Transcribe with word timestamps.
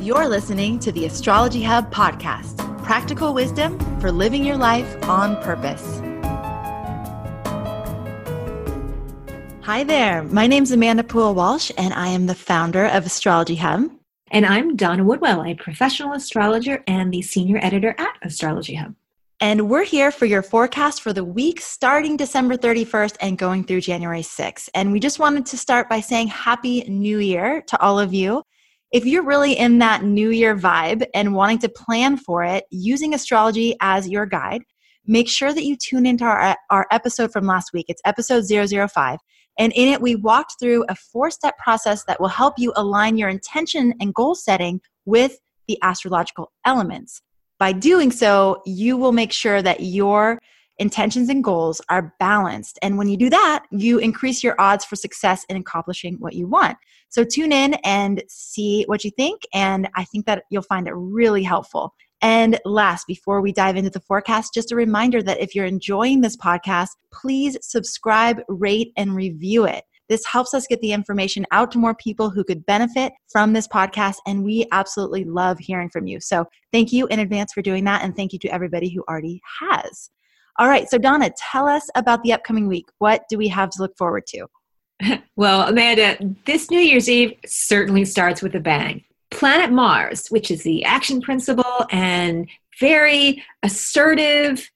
You're 0.00 0.28
listening 0.28 0.78
to 0.78 0.92
the 0.92 1.04
Astrology 1.04 1.62
Hub 1.62 1.92
podcast 1.92 2.56
practical 2.82 3.34
wisdom 3.34 3.78
for 4.00 4.10
living 4.10 4.46
your 4.46 4.56
life 4.56 4.96
on 5.04 5.36
purpose. 5.42 6.00
Hi 9.62 9.84
there. 9.84 10.22
My 10.22 10.46
name 10.46 10.62
is 10.62 10.72
Amanda 10.72 11.04
Pool 11.04 11.34
Walsh, 11.34 11.70
and 11.76 11.92
I 11.92 12.08
am 12.08 12.24
the 12.24 12.34
founder 12.34 12.86
of 12.86 13.04
Astrology 13.04 13.56
Hub. 13.56 13.90
And 14.30 14.46
I'm 14.46 14.74
Donna 14.74 15.04
Woodwell, 15.04 15.44
a 15.44 15.54
professional 15.54 16.14
astrologer 16.14 16.82
and 16.86 17.12
the 17.12 17.20
senior 17.20 17.58
editor 17.62 17.94
at 17.98 18.16
Astrology 18.22 18.76
Hub. 18.76 18.94
And 19.38 19.68
we're 19.68 19.84
here 19.84 20.10
for 20.10 20.24
your 20.24 20.42
forecast 20.42 21.02
for 21.02 21.12
the 21.12 21.24
week 21.24 21.60
starting 21.60 22.16
December 22.16 22.56
31st 22.56 23.16
and 23.20 23.36
going 23.36 23.64
through 23.64 23.82
January 23.82 24.22
6th. 24.22 24.70
And 24.74 24.92
we 24.92 24.98
just 24.98 25.18
wanted 25.18 25.44
to 25.44 25.58
start 25.58 25.90
by 25.90 26.00
saying 26.00 26.28
Happy 26.28 26.84
New 26.88 27.18
Year 27.18 27.60
to 27.66 27.78
all 27.82 27.98
of 28.00 28.14
you. 28.14 28.44
If 28.92 29.06
you're 29.06 29.22
really 29.22 29.52
in 29.52 29.78
that 29.78 30.02
new 30.02 30.30
year 30.30 30.56
vibe 30.56 31.06
and 31.14 31.32
wanting 31.32 31.58
to 31.58 31.68
plan 31.68 32.16
for 32.16 32.42
it 32.42 32.64
using 32.70 33.14
astrology 33.14 33.76
as 33.80 34.08
your 34.08 34.26
guide, 34.26 34.62
make 35.06 35.28
sure 35.28 35.54
that 35.54 35.64
you 35.64 35.76
tune 35.76 36.06
into 36.06 36.24
our, 36.24 36.56
our 36.70 36.86
episode 36.90 37.32
from 37.32 37.46
last 37.46 37.70
week. 37.72 37.86
It's 37.88 38.02
episode 38.04 38.44
005. 38.48 39.18
And 39.60 39.72
in 39.74 39.88
it, 39.88 40.00
we 40.00 40.16
walked 40.16 40.56
through 40.58 40.84
a 40.88 40.96
four 40.96 41.30
step 41.30 41.56
process 41.58 42.02
that 42.04 42.20
will 42.20 42.28
help 42.28 42.54
you 42.58 42.72
align 42.74 43.16
your 43.16 43.28
intention 43.28 43.94
and 44.00 44.12
goal 44.12 44.34
setting 44.34 44.80
with 45.04 45.38
the 45.68 45.78
astrological 45.82 46.50
elements. 46.64 47.22
By 47.60 47.72
doing 47.72 48.10
so, 48.10 48.60
you 48.66 48.96
will 48.96 49.12
make 49.12 49.32
sure 49.32 49.62
that 49.62 49.80
your 49.82 50.40
intentions 50.80 51.28
and 51.28 51.44
goals 51.44 51.80
are 51.88 52.14
balanced. 52.18 52.78
And 52.82 52.98
when 52.98 53.08
you 53.08 53.16
do 53.16 53.30
that, 53.30 53.66
you 53.70 53.98
increase 53.98 54.42
your 54.42 54.60
odds 54.60 54.84
for 54.84 54.96
success 54.96 55.44
in 55.48 55.56
accomplishing 55.56 56.16
what 56.16 56.32
you 56.32 56.48
want. 56.48 56.78
So 57.10 57.22
tune 57.22 57.52
in 57.52 57.74
and 57.84 58.24
see 58.28 58.84
what 58.86 59.04
you 59.04 59.10
think. 59.10 59.42
And 59.54 59.88
I 59.94 60.04
think 60.04 60.26
that 60.26 60.44
you'll 60.50 60.62
find 60.62 60.88
it 60.88 60.94
really 60.94 61.42
helpful. 61.42 61.94
And 62.22 62.58
last, 62.64 63.06
before 63.06 63.40
we 63.40 63.52
dive 63.52 63.76
into 63.76 63.90
the 63.90 64.00
forecast, 64.00 64.52
just 64.52 64.72
a 64.72 64.76
reminder 64.76 65.22
that 65.22 65.40
if 65.40 65.54
you're 65.54 65.64
enjoying 65.64 66.20
this 66.20 66.36
podcast, 66.36 66.90
please 67.12 67.56
subscribe, 67.62 68.40
rate, 68.48 68.92
and 68.96 69.14
review 69.14 69.64
it. 69.64 69.84
This 70.08 70.26
helps 70.26 70.54
us 70.54 70.66
get 70.66 70.80
the 70.80 70.92
information 70.92 71.46
out 71.52 71.70
to 71.72 71.78
more 71.78 71.94
people 71.94 72.30
who 72.30 72.42
could 72.42 72.66
benefit 72.66 73.12
from 73.30 73.52
this 73.52 73.68
podcast. 73.68 74.16
And 74.26 74.42
we 74.44 74.66
absolutely 74.72 75.24
love 75.24 75.58
hearing 75.58 75.88
from 75.88 76.06
you. 76.06 76.20
So 76.20 76.46
thank 76.72 76.92
you 76.92 77.06
in 77.06 77.20
advance 77.20 77.52
for 77.52 77.62
doing 77.62 77.84
that. 77.84 78.02
And 78.02 78.16
thank 78.16 78.32
you 78.32 78.38
to 78.40 78.48
everybody 78.48 78.88
who 78.88 79.04
already 79.08 79.40
has. 79.60 80.10
All 80.58 80.68
right, 80.68 80.88
so 80.88 80.98
Donna, 80.98 81.30
tell 81.36 81.68
us 81.68 81.88
about 81.94 82.22
the 82.22 82.32
upcoming 82.32 82.66
week. 82.66 82.86
What 82.98 83.22
do 83.28 83.38
we 83.38 83.48
have 83.48 83.70
to 83.70 83.82
look 83.82 83.96
forward 83.96 84.26
to? 84.28 84.46
Well, 85.36 85.66
Amanda, 85.66 86.18
this 86.44 86.70
New 86.70 86.78
Year's 86.78 87.08
Eve 87.08 87.32
certainly 87.46 88.04
starts 88.04 88.42
with 88.42 88.54
a 88.54 88.60
bang. 88.60 89.02
Planet 89.30 89.72
Mars, 89.72 90.28
which 90.28 90.50
is 90.50 90.62
the 90.62 90.84
action 90.84 91.22
principle 91.22 91.86
and 91.90 92.46
very 92.78 93.42
assertive, 93.62 94.68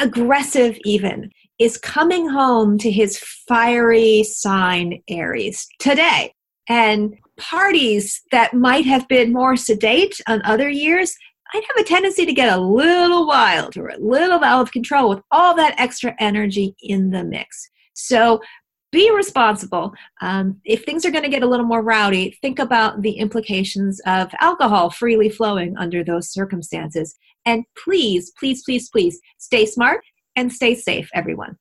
aggressive, 0.00 0.76
even, 0.84 1.30
is 1.60 1.76
coming 1.76 2.28
home 2.28 2.78
to 2.78 2.90
his 2.90 3.18
fiery 3.18 4.24
sign 4.24 5.00
Aries 5.08 5.68
today. 5.78 6.34
And 6.68 7.16
parties 7.36 8.22
that 8.32 8.54
might 8.54 8.86
have 8.86 9.06
been 9.08 9.32
more 9.32 9.56
sedate 9.56 10.20
on 10.26 10.42
other 10.44 10.68
years 10.68 11.14
I'd 11.52 11.64
have 11.64 11.84
a 11.84 11.88
tendency 11.88 12.26
to 12.26 12.32
get 12.32 12.56
a 12.56 12.60
little 12.60 13.26
wild 13.26 13.76
or 13.76 13.88
a 13.88 13.98
little 13.98 14.42
out 14.44 14.62
of 14.62 14.72
control 14.72 15.08
with 15.08 15.20
all 15.30 15.54
that 15.56 15.78
extra 15.78 16.14
energy 16.18 16.74
in 16.80 17.10
the 17.10 17.24
mix. 17.24 17.68
So 17.94 18.40
be 18.92 19.10
responsible. 19.12 19.92
Um, 20.20 20.60
if 20.64 20.84
things 20.84 21.04
are 21.04 21.10
going 21.10 21.24
to 21.24 21.30
get 21.30 21.42
a 21.42 21.46
little 21.46 21.66
more 21.66 21.82
rowdy, 21.82 22.36
think 22.42 22.58
about 22.58 23.02
the 23.02 23.12
implications 23.12 24.00
of 24.06 24.32
alcohol 24.40 24.90
freely 24.90 25.28
flowing 25.28 25.76
under 25.76 26.02
those 26.02 26.30
circumstances. 26.30 27.16
And 27.46 27.64
please, 27.82 28.32
please, 28.38 28.62
please, 28.64 28.88
please 28.90 29.20
stay 29.38 29.66
smart 29.66 30.02
and 30.36 30.52
stay 30.52 30.74
safe, 30.74 31.08
everyone. 31.14 31.56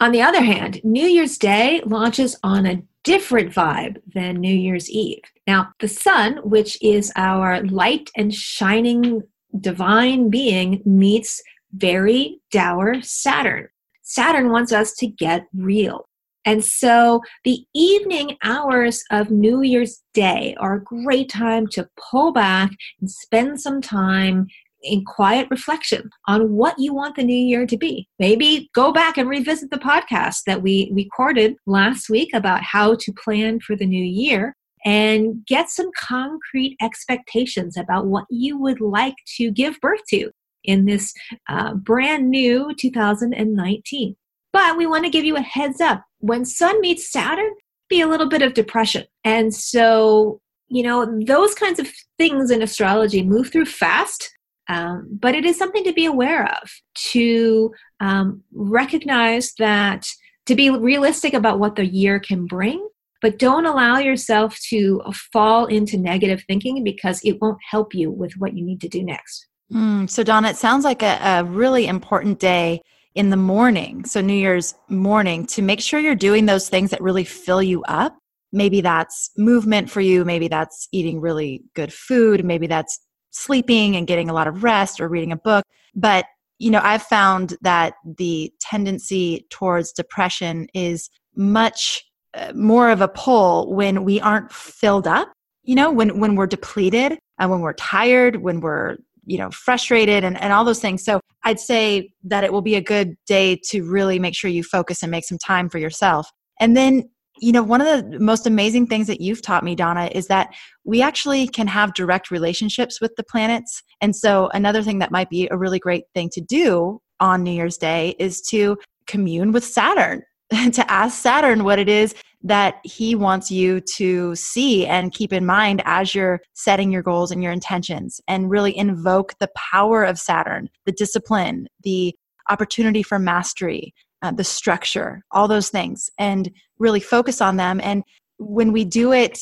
On 0.00 0.10
the 0.10 0.22
other 0.22 0.42
hand, 0.42 0.80
New 0.82 1.06
Year's 1.06 1.38
Day 1.38 1.80
launches 1.86 2.36
on 2.42 2.66
a 2.66 2.82
different 3.04 3.52
vibe 3.52 3.98
than 4.12 4.40
New 4.40 4.54
Year's 4.54 4.90
Eve. 4.90 5.22
Now, 5.46 5.72
the 5.78 5.88
sun, 5.88 6.38
which 6.42 6.76
is 6.82 7.12
our 7.14 7.62
light 7.64 8.10
and 8.16 8.34
shining 8.34 9.22
divine 9.60 10.30
being 10.30 10.82
meets 10.84 11.42
very 11.72 12.40
dour 12.50 13.00
Saturn. 13.02 13.68
Saturn 14.02 14.50
wants 14.50 14.72
us 14.72 14.92
to 14.94 15.06
get 15.06 15.46
real. 15.54 16.06
And 16.44 16.64
so 16.64 17.22
the 17.44 17.64
evening 17.72 18.36
hours 18.42 19.04
of 19.10 19.30
New 19.30 19.62
Year's 19.62 20.02
Day 20.12 20.56
are 20.58 20.74
a 20.74 20.82
great 20.82 21.28
time 21.28 21.66
to 21.68 21.88
pull 22.10 22.32
back 22.32 22.72
and 23.00 23.10
spend 23.10 23.60
some 23.60 23.80
time 23.80 24.48
in 24.82 25.04
quiet 25.04 25.46
reflection 25.50 26.10
on 26.26 26.50
what 26.50 26.74
you 26.78 26.92
want 26.92 27.14
the 27.14 27.22
new 27.22 27.36
year 27.36 27.66
to 27.66 27.76
be. 27.76 28.08
Maybe 28.18 28.68
go 28.74 28.92
back 28.92 29.16
and 29.16 29.28
revisit 29.28 29.70
the 29.70 29.78
podcast 29.78 30.42
that 30.46 30.62
we 30.62 30.90
recorded 30.92 31.54
last 31.66 32.10
week 32.10 32.30
about 32.34 32.62
how 32.62 32.96
to 32.96 33.12
plan 33.12 33.60
for 33.60 33.76
the 33.76 33.86
new 33.86 34.04
year 34.04 34.56
and 34.84 35.44
get 35.46 35.70
some 35.70 35.90
concrete 35.98 36.76
expectations 36.80 37.76
about 37.76 38.06
what 38.06 38.24
you 38.30 38.58
would 38.58 38.80
like 38.80 39.14
to 39.36 39.50
give 39.50 39.80
birth 39.80 40.00
to 40.10 40.30
in 40.64 40.84
this 40.84 41.12
uh, 41.48 41.74
brand 41.74 42.30
new 42.30 42.74
2019. 42.78 44.16
But 44.52 44.76
we 44.76 44.86
want 44.86 45.04
to 45.04 45.10
give 45.10 45.24
you 45.24 45.36
a 45.36 45.40
heads 45.40 45.80
up. 45.80 46.04
When 46.18 46.44
Sun 46.44 46.80
meets 46.80 47.10
Saturn, 47.10 47.50
be 47.88 48.00
a 48.00 48.08
little 48.08 48.28
bit 48.28 48.42
of 48.42 48.54
depression. 48.54 49.04
And 49.24 49.54
so, 49.54 50.40
you 50.68 50.82
know, 50.82 51.20
those 51.26 51.54
kinds 51.54 51.78
of 51.78 51.88
things 52.18 52.50
in 52.50 52.62
astrology 52.62 53.22
move 53.22 53.50
through 53.50 53.66
fast, 53.66 54.30
um, 54.68 55.08
but 55.20 55.34
it 55.34 55.44
is 55.44 55.58
something 55.58 55.84
to 55.84 55.92
be 55.92 56.06
aware 56.06 56.46
of, 56.46 56.70
to 57.10 57.72
um, 58.00 58.42
recognize 58.52 59.52
that, 59.58 60.06
to 60.46 60.54
be 60.54 60.70
realistic 60.70 61.34
about 61.34 61.58
what 61.58 61.76
the 61.76 61.86
year 61.86 62.18
can 62.18 62.46
bring, 62.46 62.86
but 63.22 63.38
don't 63.38 63.64
allow 63.64 63.98
yourself 63.98 64.58
to 64.68 65.00
fall 65.32 65.66
into 65.66 65.96
negative 65.96 66.42
thinking 66.46 66.82
because 66.82 67.20
it 67.24 67.40
won't 67.40 67.58
help 67.70 67.94
you 67.94 68.10
with 68.10 68.32
what 68.34 68.54
you 68.54 68.64
need 68.64 68.80
to 68.80 68.88
do 68.88 69.02
next. 69.02 69.46
Mm, 69.72 70.10
so, 70.10 70.22
Donna, 70.22 70.50
it 70.50 70.56
sounds 70.56 70.84
like 70.84 71.02
a, 71.02 71.18
a 71.22 71.44
really 71.44 71.86
important 71.86 72.40
day 72.40 72.82
in 73.14 73.30
the 73.30 73.36
morning, 73.36 74.04
so 74.04 74.20
New 74.20 74.34
Year's 74.34 74.74
morning, 74.88 75.46
to 75.46 75.62
make 75.62 75.80
sure 75.80 76.00
you're 76.00 76.14
doing 76.14 76.46
those 76.46 76.68
things 76.68 76.90
that 76.90 77.00
really 77.00 77.24
fill 77.24 77.62
you 77.62 77.82
up. 77.84 78.16
Maybe 78.52 78.80
that's 78.80 79.30
movement 79.38 79.88
for 79.88 80.00
you, 80.00 80.24
maybe 80.24 80.48
that's 80.48 80.88
eating 80.92 81.20
really 81.20 81.62
good 81.74 81.92
food, 81.92 82.44
maybe 82.44 82.66
that's 82.66 82.98
sleeping 83.30 83.96
and 83.96 84.06
getting 84.06 84.28
a 84.28 84.34
lot 84.34 84.48
of 84.48 84.62
rest 84.62 85.00
or 85.00 85.08
reading 85.08 85.32
a 85.32 85.36
book. 85.36 85.64
But, 85.94 86.26
you 86.58 86.70
know, 86.70 86.80
I've 86.82 87.02
found 87.02 87.56
that 87.62 87.94
the 88.04 88.52
tendency 88.60 89.46
towards 89.50 89.92
depression 89.92 90.68
is 90.74 91.08
much 91.34 92.04
more 92.54 92.90
of 92.90 93.00
a 93.00 93.08
pull 93.08 93.74
when 93.74 94.04
we 94.04 94.20
aren't 94.20 94.52
filled 94.52 95.06
up 95.06 95.32
you 95.64 95.74
know 95.74 95.90
when 95.90 96.18
when 96.18 96.34
we're 96.34 96.46
depleted 96.46 97.18
and 97.38 97.50
when 97.50 97.60
we're 97.60 97.74
tired 97.74 98.36
when 98.36 98.60
we're 98.60 98.96
you 99.24 99.38
know 99.38 99.50
frustrated 99.50 100.24
and, 100.24 100.40
and 100.40 100.52
all 100.52 100.64
those 100.64 100.80
things. 100.80 101.04
So 101.04 101.20
i'd 101.44 101.60
say 101.60 102.12
that 102.24 102.44
it 102.44 102.52
will 102.52 102.62
be 102.62 102.74
a 102.74 102.80
good 102.80 103.14
day 103.26 103.60
to 103.70 103.82
really 103.82 104.18
make 104.18 104.34
sure 104.34 104.50
you 104.50 104.62
focus 104.62 105.02
and 105.02 105.10
make 105.10 105.24
some 105.24 105.38
time 105.38 105.68
for 105.68 105.78
yourself. 105.78 106.28
And 106.60 106.76
then 106.76 107.08
you 107.38 107.52
know 107.52 107.62
one 107.62 107.80
of 107.80 107.86
the 107.86 108.18
most 108.18 108.46
amazing 108.46 108.86
things 108.86 109.06
that 109.06 109.20
you've 109.20 109.42
taught 109.42 109.64
me 109.64 109.74
donna 109.74 110.10
is 110.12 110.26
that 110.26 110.54
we 110.84 111.02
actually 111.02 111.46
can 111.46 111.66
have 111.66 111.94
direct 111.94 112.30
relationships 112.30 113.00
with 113.00 113.12
the 113.16 113.24
planets. 113.24 113.82
And 114.00 114.14
so 114.14 114.50
another 114.52 114.82
thing 114.82 114.98
that 114.98 115.12
might 115.12 115.30
be 115.30 115.48
a 115.50 115.56
really 115.56 115.78
great 115.78 116.04
thing 116.14 116.28
to 116.32 116.40
do 116.40 117.00
on 117.20 117.42
new 117.42 117.52
year's 117.52 117.76
day 117.76 118.14
is 118.18 118.40
to 118.50 118.76
commune 119.06 119.52
with 119.52 119.64
saturn 119.64 120.22
to 120.72 120.90
ask 120.90 121.20
Saturn 121.20 121.64
what 121.64 121.78
it 121.78 121.88
is 121.88 122.14
that 122.44 122.76
he 122.82 123.14
wants 123.14 123.50
you 123.50 123.80
to 123.80 124.34
see 124.34 124.84
and 124.86 125.12
keep 125.12 125.32
in 125.32 125.46
mind 125.46 125.80
as 125.84 126.14
you're 126.14 126.40
setting 126.54 126.90
your 126.90 127.02
goals 127.02 127.30
and 127.30 127.42
your 127.42 127.52
intentions 127.52 128.20
and 128.26 128.50
really 128.50 128.76
invoke 128.76 129.34
the 129.38 129.48
power 129.54 130.04
of 130.04 130.18
Saturn, 130.18 130.68
the 130.84 130.92
discipline, 130.92 131.68
the 131.84 132.14
opportunity 132.50 133.02
for 133.02 133.18
mastery, 133.18 133.94
uh, 134.22 134.32
the 134.32 134.44
structure, 134.44 135.22
all 135.30 135.46
those 135.46 135.68
things, 135.68 136.10
and 136.18 136.50
really 136.78 137.00
focus 137.00 137.40
on 137.40 137.56
them. 137.56 137.80
And 137.82 138.02
when 138.38 138.72
we 138.72 138.84
do 138.84 139.12
it 139.12 139.38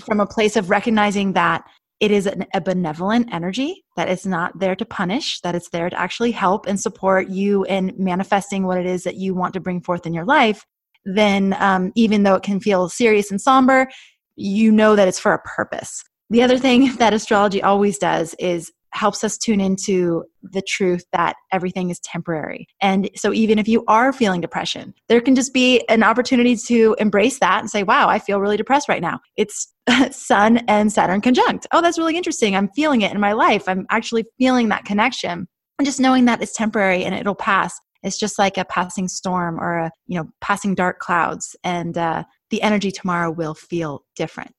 from 0.00 0.18
a 0.18 0.26
place 0.26 0.56
of 0.56 0.70
recognizing 0.70 1.34
that 1.34 1.64
it 2.00 2.10
is 2.10 2.26
an, 2.26 2.46
a 2.54 2.60
benevolent 2.60 3.32
energy 3.32 3.84
that 3.96 4.08
is 4.08 4.26
not 4.26 4.58
there 4.58 4.74
to 4.74 4.84
punish 4.84 5.40
that 5.42 5.54
it's 5.54 5.70
there 5.70 5.90
to 5.90 6.00
actually 6.00 6.32
help 6.32 6.66
and 6.66 6.80
support 6.80 7.28
you 7.28 7.64
in 7.64 7.94
manifesting 7.98 8.66
what 8.66 8.78
it 8.78 8.86
is 8.86 9.04
that 9.04 9.16
you 9.16 9.34
want 9.34 9.52
to 9.54 9.60
bring 9.60 9.80
forth 9.80 10.06
in 10.06 10.14
your 10.14 10.24
life. 10.24 10.64
Then 11.04 11.54
um, 11.58 11.92
even 11.94 12.22
though 12.22 12.34
it 12.34 12.42
can 12.42 12.60
feel 12.60 12.88
serious 12.88 13.30
and 13.30 13.40
somber 13.40 13.88
you 14.36 14.72
know 14.72 14.96
that 14.96 15.08
it's 15.08 15.18
for 15.18 15.34
a 15.34 15.38
purpose. 15.40 16.02
The 16.30 16.42
other 16.42 16.58
thing 16.58 16.94
that 16.98 17.12
astrology 17.12 17.62
always 17.62 17.98
does 17.98 18.34
is 18.38 18.72
helps 18.92 19.22
us 19.24 19.38
tune 19.38 19.60
into 19.60 20.24
the 20.42 20.62
truth 20.62 21.04
that 21.12 21.36
everything 21.52 21.90
is 21.90 22.00
temporary. 22.00 22.66
And 22.80 23.10
so, 23.16 23.32
even 23.32 23.58
if 23.58 23.68
you 23.68 23.84
are 23.88 24.12
feeling 24.12 24.40
depression, 24.40 24.94
there 25.08 25.20
can 25.20 25.34
just 25.34 25.52
be 25.54 25.84
an 25.88 26.02
opportunity 26.02 26.56
to 26.56 26.96
embrace 26.98 27.38
that 27.38 27.60
and 27.60 27.70
say, 27.70 27.82
Wow, 27.82 28.08
I 28.08 28.18
feel 28.18 28.40
really 28.40 28.56
depressed 28.56 28.88
right 28.88 29.02
now. 29.02 29.20
It's 29.36 29.72
Sun 30.10 30.58
and 30.68 30.92
Saturn 30.92 31.20
conjunct. 31.20 31.66
Oh, 31.72 31.80
that's 31.80 31.98
really 31.98 32.16
interesting. 32.16 32.56
I'm 32.56 32.70
feeling 32.70 33.02
it 33.02 33.12
in 33.12 33.20
my 33.20 33.32
life. 33.32 33.68
I'm 33.68 33.86
actually 33.90 34.24
feeling 34.38 34.68
that 34.68 34.84
connection. 34.84 35.48
And 35.78 35.86
just 35.86 36.00
knowing 36.00 36.26
that 36.26 36.42
it's 36.42 36.54
temporary 36.54 37.04
and 37.04 37.14
it'll 37.14 37.34
pass. 37.34 37.78
It's 38.02 38.18
just 38.18 38.38
like 38.38 38.58
a 38.58 38.64
passing 38.64 39.08
storm 39.08 39.58
or 39.58 39.78
a, 39.78 39.90
you 40.06 40.18
know, 40.18 40.28
passing 40.40 40.74
dark 40.74 40.98
clouds. 40.98 41.56
And 41.64 41.96
uh, 41.96 42.24
the 42.50 42.62
energy 42.62 42.90
tomorrow 42.90 43.30
will 43.30 43.54
feel 43.54 44.04
different 44.14 44.54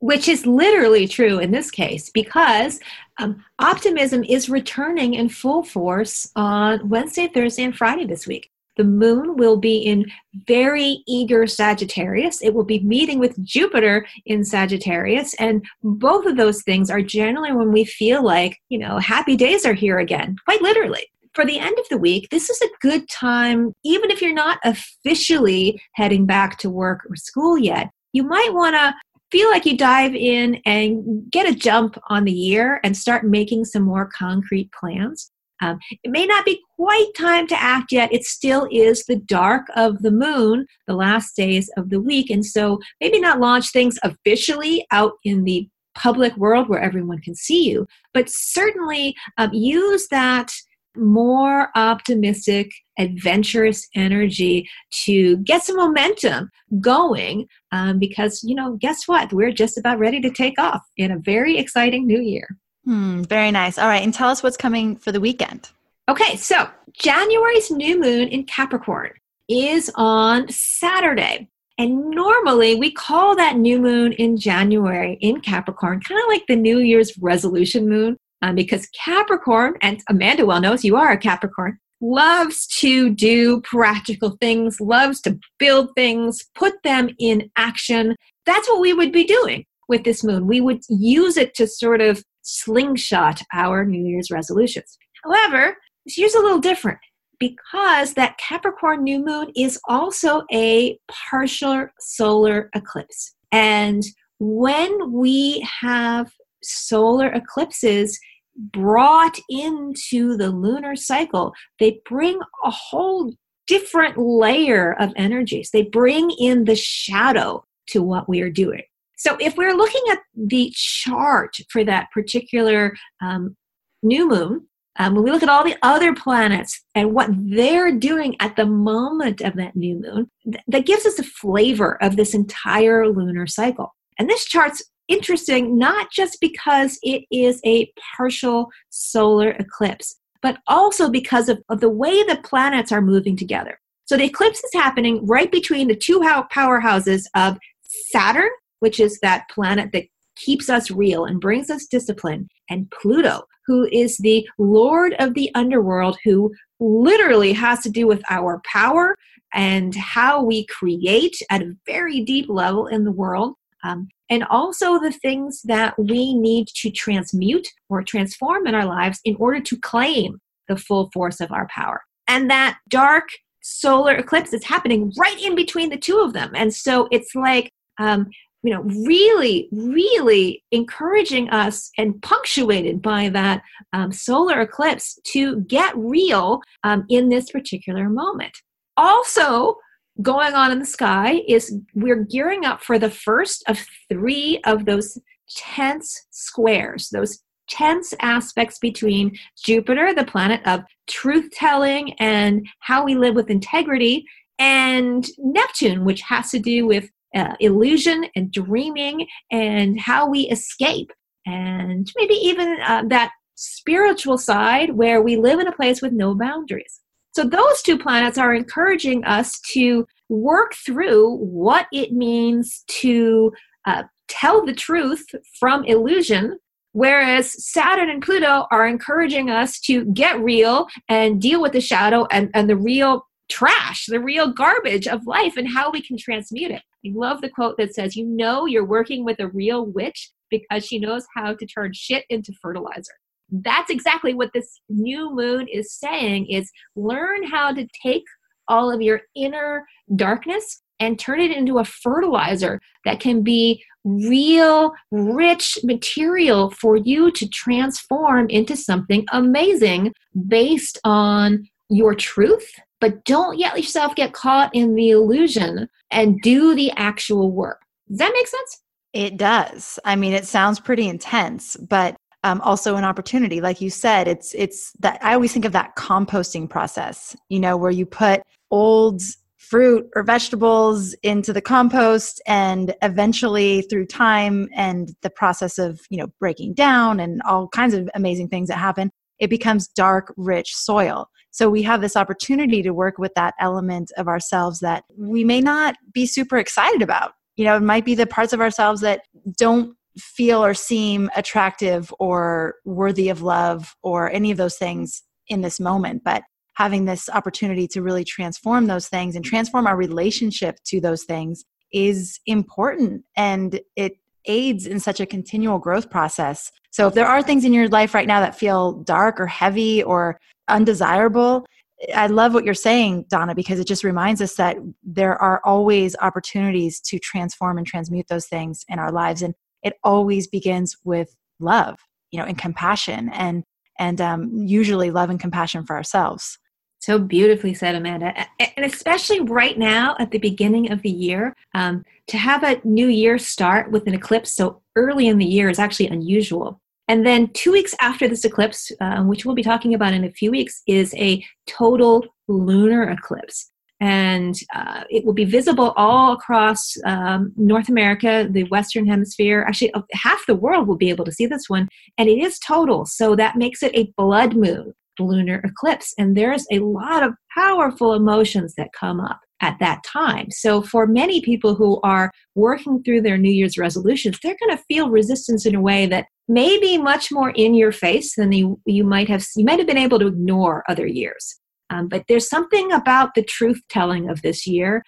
which 0.00 0.28
is 0.28 0.46
literally 0.46 1.08
true 1.08 1.38
in 1.38 1.50
this 1.50 1.70
case 1.70 2.10
because 2.10 2.80
um, 3.18 3.44
optimism 3.58 4.22
is 4.24 4.48
returning 4.48 5.14
in 5.14 5.28
full 5.28 5.62
force 5.62 6.30
on 6.36 6.88
Wednesday, 6.88 7.28
Thursday, 7.28 7.64
and 7.64 7.76
Friday 7.76 8.04
this 8.04 8.26
week. 8.26 8.50
The 8.76 8.84
moon 8.84 9.36
will 9.36 9.56
be 9.56 9.78
in 9.78 10.06
very 10.46 11.02
eager 11.08 11.48
Sagittarius. 11.48 12.40
It 12.40 12.54
will 12.54 12.64
be 12.64 12.78
meeting 12.80 13.18
with 13.18 13.44
Jupiter 13.44 14.06
in 14.24 14.44
Sagittarius. 14.44 15.34
And 15.34 15.64
both 15.82 16.26
of 16.26 16.36
those 16.36 16.62
things 16.62 16.88
are 16.88 17.02
generally 17.02 17.52
when 17.52 17.72
we 17.72 17.84
feel 17.84 18.22
like, 18.22 18.56
you 18.68 18.78
know, 18.78 18.98
happy 18.98 19.34
days 19.34 19.66
are 19.66 19.74
here 19.74 19.98
again, 19.98 20.36
quite 20.44 20.62
literally. 20.62 21.04
For 21.34 21.44
the 21.44 21.58
end 21.58 21.76
of 21.76 21.88
the 21.88 21.98
week, 21.98 22.28
this 22.30 22.48
is 22.50 22.62
a 22.62 22.70
good 22.80 23.08
time, 23.08 23.72
even 23.84 24.12
if 24.12 24.22
you're 24.22 24.32
not 24.32 24.58
officially 24.64 25.82
heading 25.94 26.24
back 26.24 26.56
to 26.58 26.70
work 26.70 27.04
or 27.10 27.16
school 27.16 27.58
yet, 27.58 27.90
you 28.12 28.22
might 28.22 28.54
want 28.54 28.74
to 28.74 28.94
feel 29.30 29.50
like 29.50 29.66
you 29.66 29.76
dive 29.76 30.14
in 30.14 30.60
and 30.64 31.30
get 31.30 31.48
a 31.48 31.54
jump 31.54 31.98
on 32.08 32.24
the 32.24 32.32
year 32.32 32.80
and 32.82 32.96
start 32.96 33.24
making 33.24 33.64
some 33.64 33.82
more 33.82 34.08
concrete 34.16 34.70
plans. 34.72 35.30
Um, 35.60 35.78
it 36.04 36.10
may 36.10 36.24
not 36.24 36.44
be 36.44 36.60
quite 36.76 37.10
time 37.16 37.46
to 37.48 37.60
act 37.60 37.90
yet. 37.90 38.12
It 38.12 38.24
still 38.24 38.68
is 38.70 39.04
the 39.04 39.16
dark 39.16 39.66
of 39.74 40.02
the 40.02 40.12
moon, 40.12 40.66
the 40.86 40.94
last 40.94 41.34
days 41.34 41.68
of 41.76 41.90
the 41.90 42.00
week. 42.00 42.30
And 42.30 42.46
so 42.46 42.78
maybe 43.00 43.20
not 43.20 43.40
launch 43.40 43.72
things 43.72 43.98
officially 44.02 44.86
out 44.92 45.14
in 45.24 45.44
the 45.44 45.68
public 45.94 46.36
world 46.36 46.68
where 46.68 46.80
everyone 46.80 47.18
can 47.18 47.34
see 47.34 47.68
you, 47.68 47.86
but 48.14 48.30
certainly 48.30 49.16
um, 49.36 49.52
use 49.52 50.06
that 50.08 50.52
more 50.98 51.68
optimistic, 51.74 52.70
adventurous 52.98 53.86
energy 53.94 54.68
to 55.04 55.36
get 55.38 55.64
some 55.64 55.76
momentum 55.76 56.50
going 56.80 57.46
um, 57.72 57.98
because, 57.98 58.42
you 58.42 58.54
know, 58.54 58.76
guess 58.80 59.06
what? 59.06 59.32
We're 59.32 59.52
just 59.52 59.78
about 59.78 59.98
ready 59.98 60.20
to 60.20 60.30
take 60.30 60.58
off 60.58 60.82
in 60.96 61.10
a 61.10 61.18
very 61.18 61.58
exciting 61.58 62.06
new 62.06 62.20
year. 62.20 62.48
Hmm, 62.84 63.22
very 63.22 63.50
nice. 63.50 63.78
All 63.78 63.88
right. 63.88 64.02
And 64.02 64.14
tell 64.14 64.30
us 64.30 64.42
what's 64.42 64.56
coming 64.56 64.96
for 64.96 65.12
the 65.12 65.20
weekend. 65.20 65.70
Okay. 66.08 66.36
So, 66.36 66.68
January's 66.94 67.70
new 67.70 68.00
moon 68.00 68.28
in 68.28 68.44
Capricorn 68.44 69.10
is 69.48 69.90
on 69.94 70.48
Saturday. 70.48 71.48
And 71.78 72.10
normally 72.10 72.74
we 72.74 72.90
call 72.90 73.36
that 73.36 73.56
new 73.56 73.78
moon 73.78 74.12
in 74.14 74.36
January 74.36 75.16
in 75.20 75.40
Capricorn 75.40 76.00
kind 76.00 76.20
of 76.20 76.28
like 76.28 76.44
the 76.48 76.56
New 76.56 76.80
Year's 76.80 77.16
resolution 77.18 77.88
moon 77.88 78.16
um, 78.42 78.54
because 78.54 78.88
Capricorn, 78.88 79.74
and 79.82 80.02
Amanda 80.08 80.46
well 80.46 80.60
knows 80.60 80.84
you 80.84 80.96
are 80.96 81.12
a 81.12 81.18
Capricorn, 81.18 81.78
loves 82.00 82.66
to 82.66 83.10
do 83.10 83.60
practical 83.62 84.36
things, 84.40 84.80
loves 84.80 85.20
to 85.22 85.38
build 85.58 85.90
things, 85.96 86.44
put 86.54 86.74
them 86.84 87.10
in 87.18 87.50
action. 87.56 88.14
That's 88.46 88.68
what 88.68 88.80
we 88.80 88.92
would 88.92 89.12
be 89.12 89.24
doing 89.24 89.64
with 89.88 90.04
this 90.04 90.22
moon. 90.22 90.46
We 90.46 90.60
would 90.60 90.82
use 90.88 91.36
it 91.36 91.54
to 91.54 91.66
sort 91.66 92.00
of 92.00 92.22
slingshot 92.42 93.42
our 93.52 93.84
New 93.84 94.06
Year's 94.06 94.30
resolutions. 94.30 94.96
However, 95.24 95.76
this 96.06 96.16
year's 96.16 96.34
a 96.34 96.40
little 96.40 96.60
different 96.60 96.98
because 97.38 98.14
that 98.14 98.38
Capricorn 98.38 99.04
new 99.04 99.24
moon 99.24 99.50
is 99.56 99.80
also 99.88 100.42
a 100.52 100.98
partial 101.08 101.86
solar 102.00 102.70
eclipse. 102.74 103.34
And 103.52 104.02
when 104.38 105.12
we 105.12 105.66
have 105.80 106.32
solar 106.62 107.28
eclipses 107.28 108.18
brought 108.56 109.38
into 109.48 110.36
the 110.36 110.50
lunar 110.50 110.96
cycle, 110.96 111.54
they 111.78 112.00
bring 112.08 112.38
a 112.64 112.70
whole 112.70 113.32
different 113.66 114.16
layer 114.18 114.94
of 114.98 115.12
energies. 115.16 115.70
They 115.72 115.82
bring 115.82 116.30
in 116.30 116.64
the 116.64 116.74
shadow 116.74 117.64
to 117.88 118.02
what 118.02 118.28
we 118.28 118.40
are 118.40 118.50
doing. 118.50 118.82
So, 119.16 119.36
if 119.40 119.56
we're 119.56 119.74
looking 119.74 120.02
at 120.10 120.20
the 120.34 120.72
chart 120.74 121.56
for 121.70 121.84
that 121.84 122.08
particular 122.12 122.96
um, 123.20 123.56
new 124.02 124.28
moon, 124.28 124.66
um, 124.98 125.14
when 125.14 125.24
we 125.24 125.30
look 125.30 125.42
at 125.42 125.48
all 125.48 125.64
the 125.64 125.76
other 125.82 126.14
planets 126.14 126.82
and 126.94 127.14
what 127.14 127.30
they're 127.32 127.92
doing 127.92 128.36
at 128.40 128.56
the 128.56 128.66
moment 128.66 129.40
of 129.40 129.54
that 129.56 129.76
new 129.76 130.00
moon, 130.00 130.30
th- 130.44 130.64
that 130.66 130.86
gives 130.86 131.06
us 131.06 131.18
a 131.18 131.24
flavor 131.24 132.02
of 132.02 132.16
this 132.16 132.34
entire 132.34 133.08
lunar 133.08 133.46
cycle. 133.46 133.94
And 134.18 134.28
this 134.28 134.44
chart's 134.44 134.82
interesting 135.08 135.78
not 135.78 136.10
just 136.12 136.38
because 136.40 136.98
it 137.02 137.24
is 137.30 137.60
a 137.64 137.90
partial 138.16 138.68
solar 138.90 139.50
eclipse, 139.50 140.16
but 140.42 140.58
also 140.66 141.10
because 141.10 141.48
of, 141.48 141.62
of 141.68 141.80
the 141.80 141.88
way 141.88 142.22
the 142.22 142.40
planets 142.44 142.92
are 142.92 143.02
moving 143.02 143.36
together. 143.36 143.78
So 144.06 144.16
the 144.16 144.24
eclipse 144.24 144.58
is 144.58 144.70
happening 144.74 145.26
right 145.26 145.50
between 145.50 145.88
the 145.88 145.96
two 145.96 146.20
powerhouses 146.20 147.24
of 147.34 147.58
Saturn, 147.82 148.48
which 148.80 149.00
is 149.00 149.18
that 149.20 149.48
planet 149.50 149.90
that 149.92 150.04
keeps 150.36 150.70
us 150.70 150.90
real 150.90 151.24
and 151.24 151.40
brings 151.40 151.68
us 151.68 151.86
discipline, 151.86 152.48
and 152.70 152.90
Pluto, 152.90 153.42
who 153.66 153.88
is 153.92 154.16
the 154.18 154.48
lord 154.58 155.14
of 155.18 155.34
the 155.34 155.50
underworld, 155.54 156.16
who 156.24 156.50
literally 156.80 157.52
has 157.52 157.80
to 157.80 157.90
do 157.90 158.06
with 158.06 158.22
our 158.30 158.62
power 158.64 159.14
and 159.52 159.94
how 159.94 160.42
we 160.42 160.64
create 160.66 161.36
at 161.50 161.62
a 161.62 161.74
very 161.86 162.20
deep 162.20 162.46
level 162.48 162.86
in 162.86 163.04
the 163.04 163.12
world. 163.12 163.54
Um, 163.84 164.08
and 164.30 164.44
also 164.44 164.98
the 164.98 165.12
things 165.12 165.62
that 165.64 165.98
we 165.98 166.34
need 166.34 166.68
to 166.68 166.90
transmute 166.90 167.68
or 167.88 168.02
transform 168.02 168.66
in 168.66 168.74
our 168.74 168.86
lives 168.86 169.20
in 169.24 169.36
order 169.36 169.60
to 169.60 169.76
claim 169.78 170.40
the 170.68 170.76
full 170.76 171.10
force 171.12 171.40
of 171.40 171.50
our 171.50 171.66
power. 171.74 172.02
And 172.26 172.50
that 172.50 172.78
dark 172.88 173.28
solar 173.62 174.14
eclipse 174.14 174.52
is 174.52 174.64
happening 174.64 175.12
right 175.18 175.40
in 175.40 175.54
between 175.54 175.90
the 175.90 175.96
two 175.96 176.18
of 176.18 176.32
them. 176.32 176.52
And 176.54 176.72
so 176.74 177.08
it's 177.10 177.34
like, 177.34 177.70
um, 177.98 178.28
you 178.62 178.74
know, 178.74 178.82
really, 178.82 179.68
really 179.70 180.64
encouraging 180.72 181.48
us 181.50 181.90
and 181.96 182.20
punctuated 182.22 183.00
by 183.00 183.28
that 183.30 183.62
um, 183.92 184.12
solar 184.12 184.60
eclipse 184.60 185.18
to 185.28 185.60
get 185.62 185.96
real 185.96 186.60
um, 186.82 187.04
in 187.08 187.28
this 187.28 187.50
particular 187.50 188.08
moment. 188.08 188.56
Also, 188.96 189.76
going 190.22 190.54
on 190.54 190.72
in 190.72 190.78
the 190.78 190.86
sky 190.86 191.42
is 191.46 191.76
we're 191.94 192.24
gearing 192.24 192.64
up 192.64 192.82
for 192.82 192.98
the 192.98 193.10
first 193.10 193.62
of 193.68 193.84
three 194.08 194.60
of 194.64 194.84
those 194.84 195.18
tense 195.54 196.26
squares, 196.30 197.08
those 197.10 197.40
tense 197.68 198.14
aspects 198.20 198.78
between 198.78 199.36
Jupiter, 199.62 200.14
the 200.14 200.24
planet 200.24 200.60
of 200.66 200.80
truth 201.06 201.50
telling 201.52 202.14
and 202.14 202.66
how 202.80 203.04
we 203.04 203.14
live 203.14 203.34
with 203.34 203.50
integrity, 203.50 204.24
and 204.58 205.26
Neptune, 205.38 206.04
which 206.04 206.20
has 206.22 206.50
to 206.50 206.58
do 206.58 206.86
with 206.86 207.08
uh, 207.34 207.54
illusion 207.60 208.24
and 208.34 208.50
dreaming 208.50 209.26
and 209.52 210.00
how 210.00 210.28
we 210.28 210.42
escape, 210.48 211.12
and 211.46 212.10
maybe 212.16 212.34
even 212.34 212.78
uh, 212.80 213.02
that 213.08 213.30
spiritual 213.54 214.38
side 214.38 214.94
where 214.94 215.22
we 215.22 215.36
live 215.36 215.60
in 215.60 215.68
a 215.68 215.72
place 215.72 216.00
with 216.00 216.12
no 216.12 216.34
boundaries. 216.34 217.00
So 217.38 217.44
those 217.44 217.82
two 217.82 217.96
planets 217.96 218.36
are 218.36 218.52
encouraging 218.52 219.24
us 219.24 219.60
to 219.72 220.08
work 220.28 220.74
through 220.74 221.36
what 221.36 221.86
it 221.92 222.10
means 222.10 222.82
to 222.88 223.52
uh, 223.84 224.02
tell 224.26 224.66
the 224.66 224.74
truth 224.74 225.24
from 225.60 225.84
illusion 225.84 226.58
Whereas 226.92 227.64
Saturn 227.64 228.10
and 228.10 228.20
Pluto 228.20 228.66
are 228.72 228.88
encouraging 228.88 229.50
us 229.50 229.78
to 229.82 230.06
get 230.06 230.40
real 230.40 230.88
and 231.08 231.40
deal 231.40 231.62
with 231.62 231.72
the 231.72 231.80
shadow 231.80 232.26
and, 232.32 232.50
and 232.54 232.68
the 232.68 232.74
real 232.74 233.24
trash, 233.48 234.06
the 234.06 234.18
real 234.18 234.52
garbage 234.52 235.06
of 235.06 235.24
life 235.24 235.56
and 235.56 235.68
how 235.72 235.92
we 235.92 236.02
can 236.02 236.16
transmute 236.18 236.72
it. 236.72 236.82
I 237.06 237.12
love 237.14 237.40
the 237.40 237.50
quote 237.50 237.76
that 237.76 237.94
says, 237.94 238.16
You 238.16 238.24
know, 238.24 238.66
you're 238.66 238.84
working 238.84 239.24
with 239.24 239.38
a 239.38 239.46
real 239.46 239.86
witch 239.86 240.32
because 240.50 240.84
she 240.86 240.98
knows 240.98 241.24
how 241.36 241.54
to 241.54 241.66
turn 241.66 241.92
shit 241.92 242.24
into 242.30 242.52
fertilizer 242.60 243.12
that's 243.50 243.90
exactly 243.90 244.34
what 244.34 244.50
this 244.52 244.80
new 244.88 245.34
moon 245.34 245.66
is 245.68 245.92
saying 245.92 246.46
is 246.46 246.70
learn 246.96 247.44
how 247.44 247.72
to 247.72 247.86
take 248.02 248.24
all 248.68 248.92
of 248.92 249.00
your 249.00 249.22
inner 249.34 249.86
darkness 250.16 250.82
and 251.00 251.18
turn 251.18 251.40
it 251.40 251.50
into 251.50 251.78
a 251.78 251.84
fertilizer 251.84 252.80
that 253.04 253.20
can 253.20 253.42
be 253.42 253.82
real 254.04 254.92
rich 255.10 255.78
material 255.84 256.70
for 256.70 256.96
you 256.96 257.30
to 257.32 257.48
transform 257.48 258.48
into 258.50 258.76
something 258.76 259.24
amazing 259.32 260.12
based 260.48 260.98
on 261.04 261.66
your 261.88 262.14
truth. 262.14 262.68
But 263.00 263.24
don't 263.24 263.58
let 263.58 263.76
yourself 263.76 264.14
get 264.16 264.32
caught 264.32 264.74
in 264.74 264.94
the 264.94 265.10
illusion 265.10 265.88
and 266.10 266.40
do 266.42 266.74
the 266.74 266.90
actual 266.96 267.52
work. 267.52 267.80
Does 268.08 268.18
that 268.18 268.32
make 268.34 268.48
sense? 268.48 268.82
It 269.12 269.36
does. 269.36 269.98
I 270.04 270.16
mean 270.16 270.32
it 270.32 270.46
sounds 270.46 270.80
pretty 270.80 271.08
intense 271.08 271.76
but 271.76 272.16
um, 272.44 272.60
also 272.62 272.96
an 272.96 273.04
opportunity. 273.04 273.60
Like 273.60 273.80
you 273.80 273.90
said 273.90 274.28
it's 274.28 274.54
it's 274.54 274.92
that 275.00 275.18
i 275.22 275.34
always 275.34 275.52
think 275.52 275.64
of 275.64 275.72
that 275.72 275.96
composting 275.96 276.68
process 276.68 277.36
you 277.48 277.60
know 277.60 277.76
where 277.76 277.90
you 277.90 278.06
put 278.06 278.42
old 278.70 279.20
fruit 279.56 280.08
or 280.14 280.22
vegetables 280.22 281.14
into 281.22 281.52
the 281.52 281.60
compost 281.60 282.40
and 282.46 282.94
eventually 283.02 283.82
through 283.82 284.06
time 284.06 284.68
and 284.74 285.10
the 285.22 285.30
process 285.30 285.78
of 285.78 286.00
you 286.10 286.16
know 286.16 286.26
breaking 286.38 286.74
down 286.74 287.20
and 287.20 287.42
all 287.42 287.68
kinds 287.68 287.94
of 287.94 288.08
amazing 288.14 288.48
things 288.48 288.68
that 288.68 288.78
happen 288.78 289.10
it 289.38 289.50
becomes 289.50 289.88
dark 289.88 290.32
rich 290.36 290.74
soil. 290.74 291.28
So 291.50 291.70
we 291.70 291.82
have 291.82 292.00
this 292.00 292.16
opportunity 292.16 292.82
to 292.82 292.90
work 292.90 293.18
with 293.18 293.32
that 293.34 293.54
element 293.60 294.10
of 294.16 294.28
ourselves 294.28 294.80
that 294.80 295.04
we 295.16 295.44
may 295.44 295.60
not 295.60 295.96
be 296.12 296.26
super 296.26 296.58
excited 296.58 297.02
about. 297.02 297.32
You 297.56 297.64
know 297.64 297.76
it 297.76 297.82
might 297.82 298.04
be 298.04 298.14
the 298.14 298.26
parts 298.26 298.52
of 298.52 298.60
ourselves 298.60 299.00
that 299.00 299.22
don't 299.56 299.96
feel 300.18 300.64
or 300.64 300.74
seem 300.74 301.30
attractive 301.36 302.12
or 302.18 302.74
worthy 302.84 303.28
of 303.28 303.42
love 303.42 303.94
or 304.02 304.30
any 304.30 304.50
of 304.50 304.56
those 304.56 304.76
things 304.76 305.22
in 305.48 305.60
this 305.60 305.80
moment 305.80 306.22
but 306.24 306.42
having 306.74 307.06
this 307.06 307.28
opportunity 307.30 307.88
to 307.88 308.02
really 308.02 308.24
transform 308.24 308.86
those 308.86 309.08
things 309.08 309.34
and 309.34 309.44
transform 309.44 309.86
our 309.86 309.96
relationship 309.96 310.78
to 310.84 311.00
those 311.00 311.24
things 311.24 311.64
is 311.92 312.38
important 312.46 313.24
and 313.36 313.80
it 313.96 314.12
aids 314.44 314.86
in 314.86 315.00
such 315.00 315.20
a 315.20 315.26
continual 315.26 315.78
growth 315.78 316.08
process. 316.08 316.70
So 316.90 317.08
if 317.08 317.14
there 317.14 317.26
are 317.26 317.42
things 317.42 317.64
in 317.64 317.72
your 317.72 317.88
life 317.88 318.14
right 318.14 318.26
now 318.26 318.40
that 318.40 318.58
feel 318.58 318.92
dark 319.02 319.40
or 319.40 319.46
heavy 319.46 320.02
or 320.02 320.38
undesirable, 320.68 321.66
I 322.14 322.28
love 322.28 322.54
what 322.54 322.64
you're 322.64 322.74
saying, 322.74 323.26
Donna, 323.28 323.54
because 323.54 323.80
it 323.80 323.86
just 323.86 324.04
reminds 324.04 324.40
us 324.40 324.54
that 324.54 324.76
there 325.02 325.36
are 325.42 325.60
always 325.64 326.14
opportunities 326.20 327.00
to 327.02 327.18
transform 327.18 327.76
and 327.76 327.86
transmute 327.86 328.28
those 328.28 328.46
things 328.46 328.84
in 328.88 328.98
our 328.98 329.10
lives. 329.10 329.42
And 329.42 329.54
it 329.82 329.94
always 330.02 330.46
begins 330.46 330.96
with 331.04 331.34
love, 331.60 331.98
you 332.30 332.38
know, 332.38 332.46
and 332.46 332.58
compassion 332.58 333.30
and 333.32 333.64
and 333.98 334.20
um, 334.20 334.50
usually 334.52 335.10
love 335.10 335.28
and 335.28 335.40
compassion 335.40 335.84
for 335.84 335.96
ourselves. 335.96 336.58
So 337.00 337.18
beautifully 337.18 337.74
said, 337.74 337.94
Amanda. 337.94 338.34
And 338.60 338.84
especially 338.84 339.40
right 339.40 339.78
now 339.78 340.16
at 340.18 340.30
the 340.30 340.38
beginning 340.38 340.90
of 340.90 341.02
the 341.02 341.10
year, 341.10 341.54
um, 341.74 342.04
to 342.28 342.38
have 342.38 342.62
a 342.62 342.80
new 342.84 343.08
year 343.08 343.38
start 343.38 343.90
with 343.90 344.06
an 344.06 344.14
eclipse 344.14 344.52
so 344.52 344.82
early 344.96 345.28
in 345.28 345.38
the 345.38 345.44
year 345.44 345.68
is 345.68 345.78
actually 345.78 346.08
unusual. 346.08 346.80
And 347.06 347.24
then 347.24 347.48
two 347.54 347.72
weeks 347.72 347.94
after 348.00 348.28
this 348.28 348.44
eclipse, 348.44 348.92
uh, 349.00 349.22
which 349.22 349.44
we'll 349.46 349.54
be 349.54 349.62
talking 349.62 349.94
about 349.94 350.12
in 350.12 350.24
a 350.24 350.30
few 350.30 350.50
weeks, 350.50 350.82
is 350.86 351.14
a 351.14 351.44
total 351.66 352.26
lunar 352.48 353.08
eclipse. 353.08 353.70
And 354.00 354.54
uh, 354.74 355.04
it 355.10 355.24
will 355.24 355.34
be 355.34 355.44
visible 355.44 355.92
all 355.96 356.32
across 356.32 356.96
um, 357.04 357.52
North 357.56 357.88
America, 357.88 358.46
the 358.48 358.64
Western 358.64 359.06
Hemisphere. 359.06 359.64
Actually, 359.66 359.92
half 360.12 360.40
the 360.46 360.54
world 360.54 360.86
will 360.86 360.96
be 360.96 361.10
able 361.10 361.24
to 361.24 361.32
see 361.32 361.46
this 361.46 361.68
one. 361.68 361.88
And 362.16 362.28
it 362.28 362.38
is 362.38 362.58
total. 362.60 363.06
So 363.06 363.34
that 363.36 363.56
makes 363.56 363.82
it 363.82 363.94
a 363.94 364.12
blood 364.16 364.56
moon 364.56 364.94
lunar 365.20 365.60
eclipse. 365.64 366.14
And 366.18 366.36
there's 366.36 366.66
a 366.70 366.78
lot 366.78 367.22
of 367.22 367.34
powerful 367.56 368.14
emotions 368.14 368.74
that 368.76 368.92
come 368.98 369.20
up 369.20 369.40
at 369.60 369.76
that 369.80 370.02
time. 370.04 370.50
So, 370.50 370.82
for 370.82 371.06
many 371.06 371.40
people 371.40 371.74
who 371.74 372.00
are 372.02 372.30
working 372.54 373.02
through 373.02 373.22
their 373.22 373.38
New 373.38 373.50
Year's 373.50 373.78
resolutions, 373.78 374.38
they're 374.42 374.56
going 374.60 374.76
to 374.76 374.84
feel 374.88 375.10
resistance 375.10 375.66
in 375.66 375.74
a 375.74 375.80
way 375.80 376.06
that 376.06 376.26
may 376.46 376.78
be 376.78 376.96
much 376.98 377.32
more 377.32 377.50
in 377.50 377.74
your 377.74 377.92
face 377.92 378.34
than 378.36 378.52
you, 378.52 378.80
you 378.86 379.04
might 379.04 379.28
have. 379.28 379.44
You 379.56 379.64
might 379.64 379.78
have 379.78 379.88
been 379.88 379.98
able 379.98 380.18
to 380.20 380.28
ignore 380.28 380.84
other 380.88 381.06
years. 381.06 381.57
Um, 381.90 382.08
but 382.08 382.24
there's 382.28 382.48
something 382.48 382.92
about 382.92 383.34
the 383.34 383.42
truth 383.42 383.80
telling 383.88 384.28
of 384.28 384.42
this 384.42 384.66
year 384.66 385.02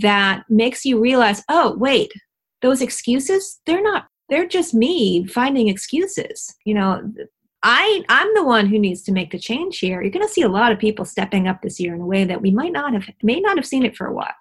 that 0.00 0.44
makes 0.48 0.84
you 0.84 1.00
realize, 1.00 1.42
oh, 1.48 1.76
wait, 1.78 2.12
those 2.62 2.82
excuses, 2.82 3.60
they're 3.66 3.82
not 3.82 4.06
they're 4.28 4.46
just 4.46 4.74
me 4.74 5.24
finding 5.24 5.68
excuses 5.68 6.54
you 6.66 6.74
know 6.74 7.00
I 7.62 8.04
I'm 8.08 8.32
the 8.34 8.44
one 8.44 8.66
who 8.66 8.78
needs 8.78 9.02
to 9.02 9.12
make 9.12 9.30
the 9.30 9.38
change 9.38 9.78
here. 9.78 10.00
You're 10.00 10.12
going 10.12 10.26
to 10.26 10.32
see 10.32 10.42
a 10.42 10.48
lot 10.48 10.72
of 10.72 10.78
people 10.78 11.04
stepping 11.04 11.48
up 11.48 11.60
this 11.60 11.80
year 11.80 11.94
in 11.94 12.00
a 12.00 12.06
way 12.06 12.24
that 12.24 12.40
we 12.40 12.50
might 12.50 12.72
not 12.72 12.92
have 12.92 13.08
may 13.22 13.40
not 13.40 13.56
have 13.56 13.66
seen 13.66 13.84
it 13.84 13.96
for 13.96 14.06
a 14.06 14.14
while. 14.14 14.34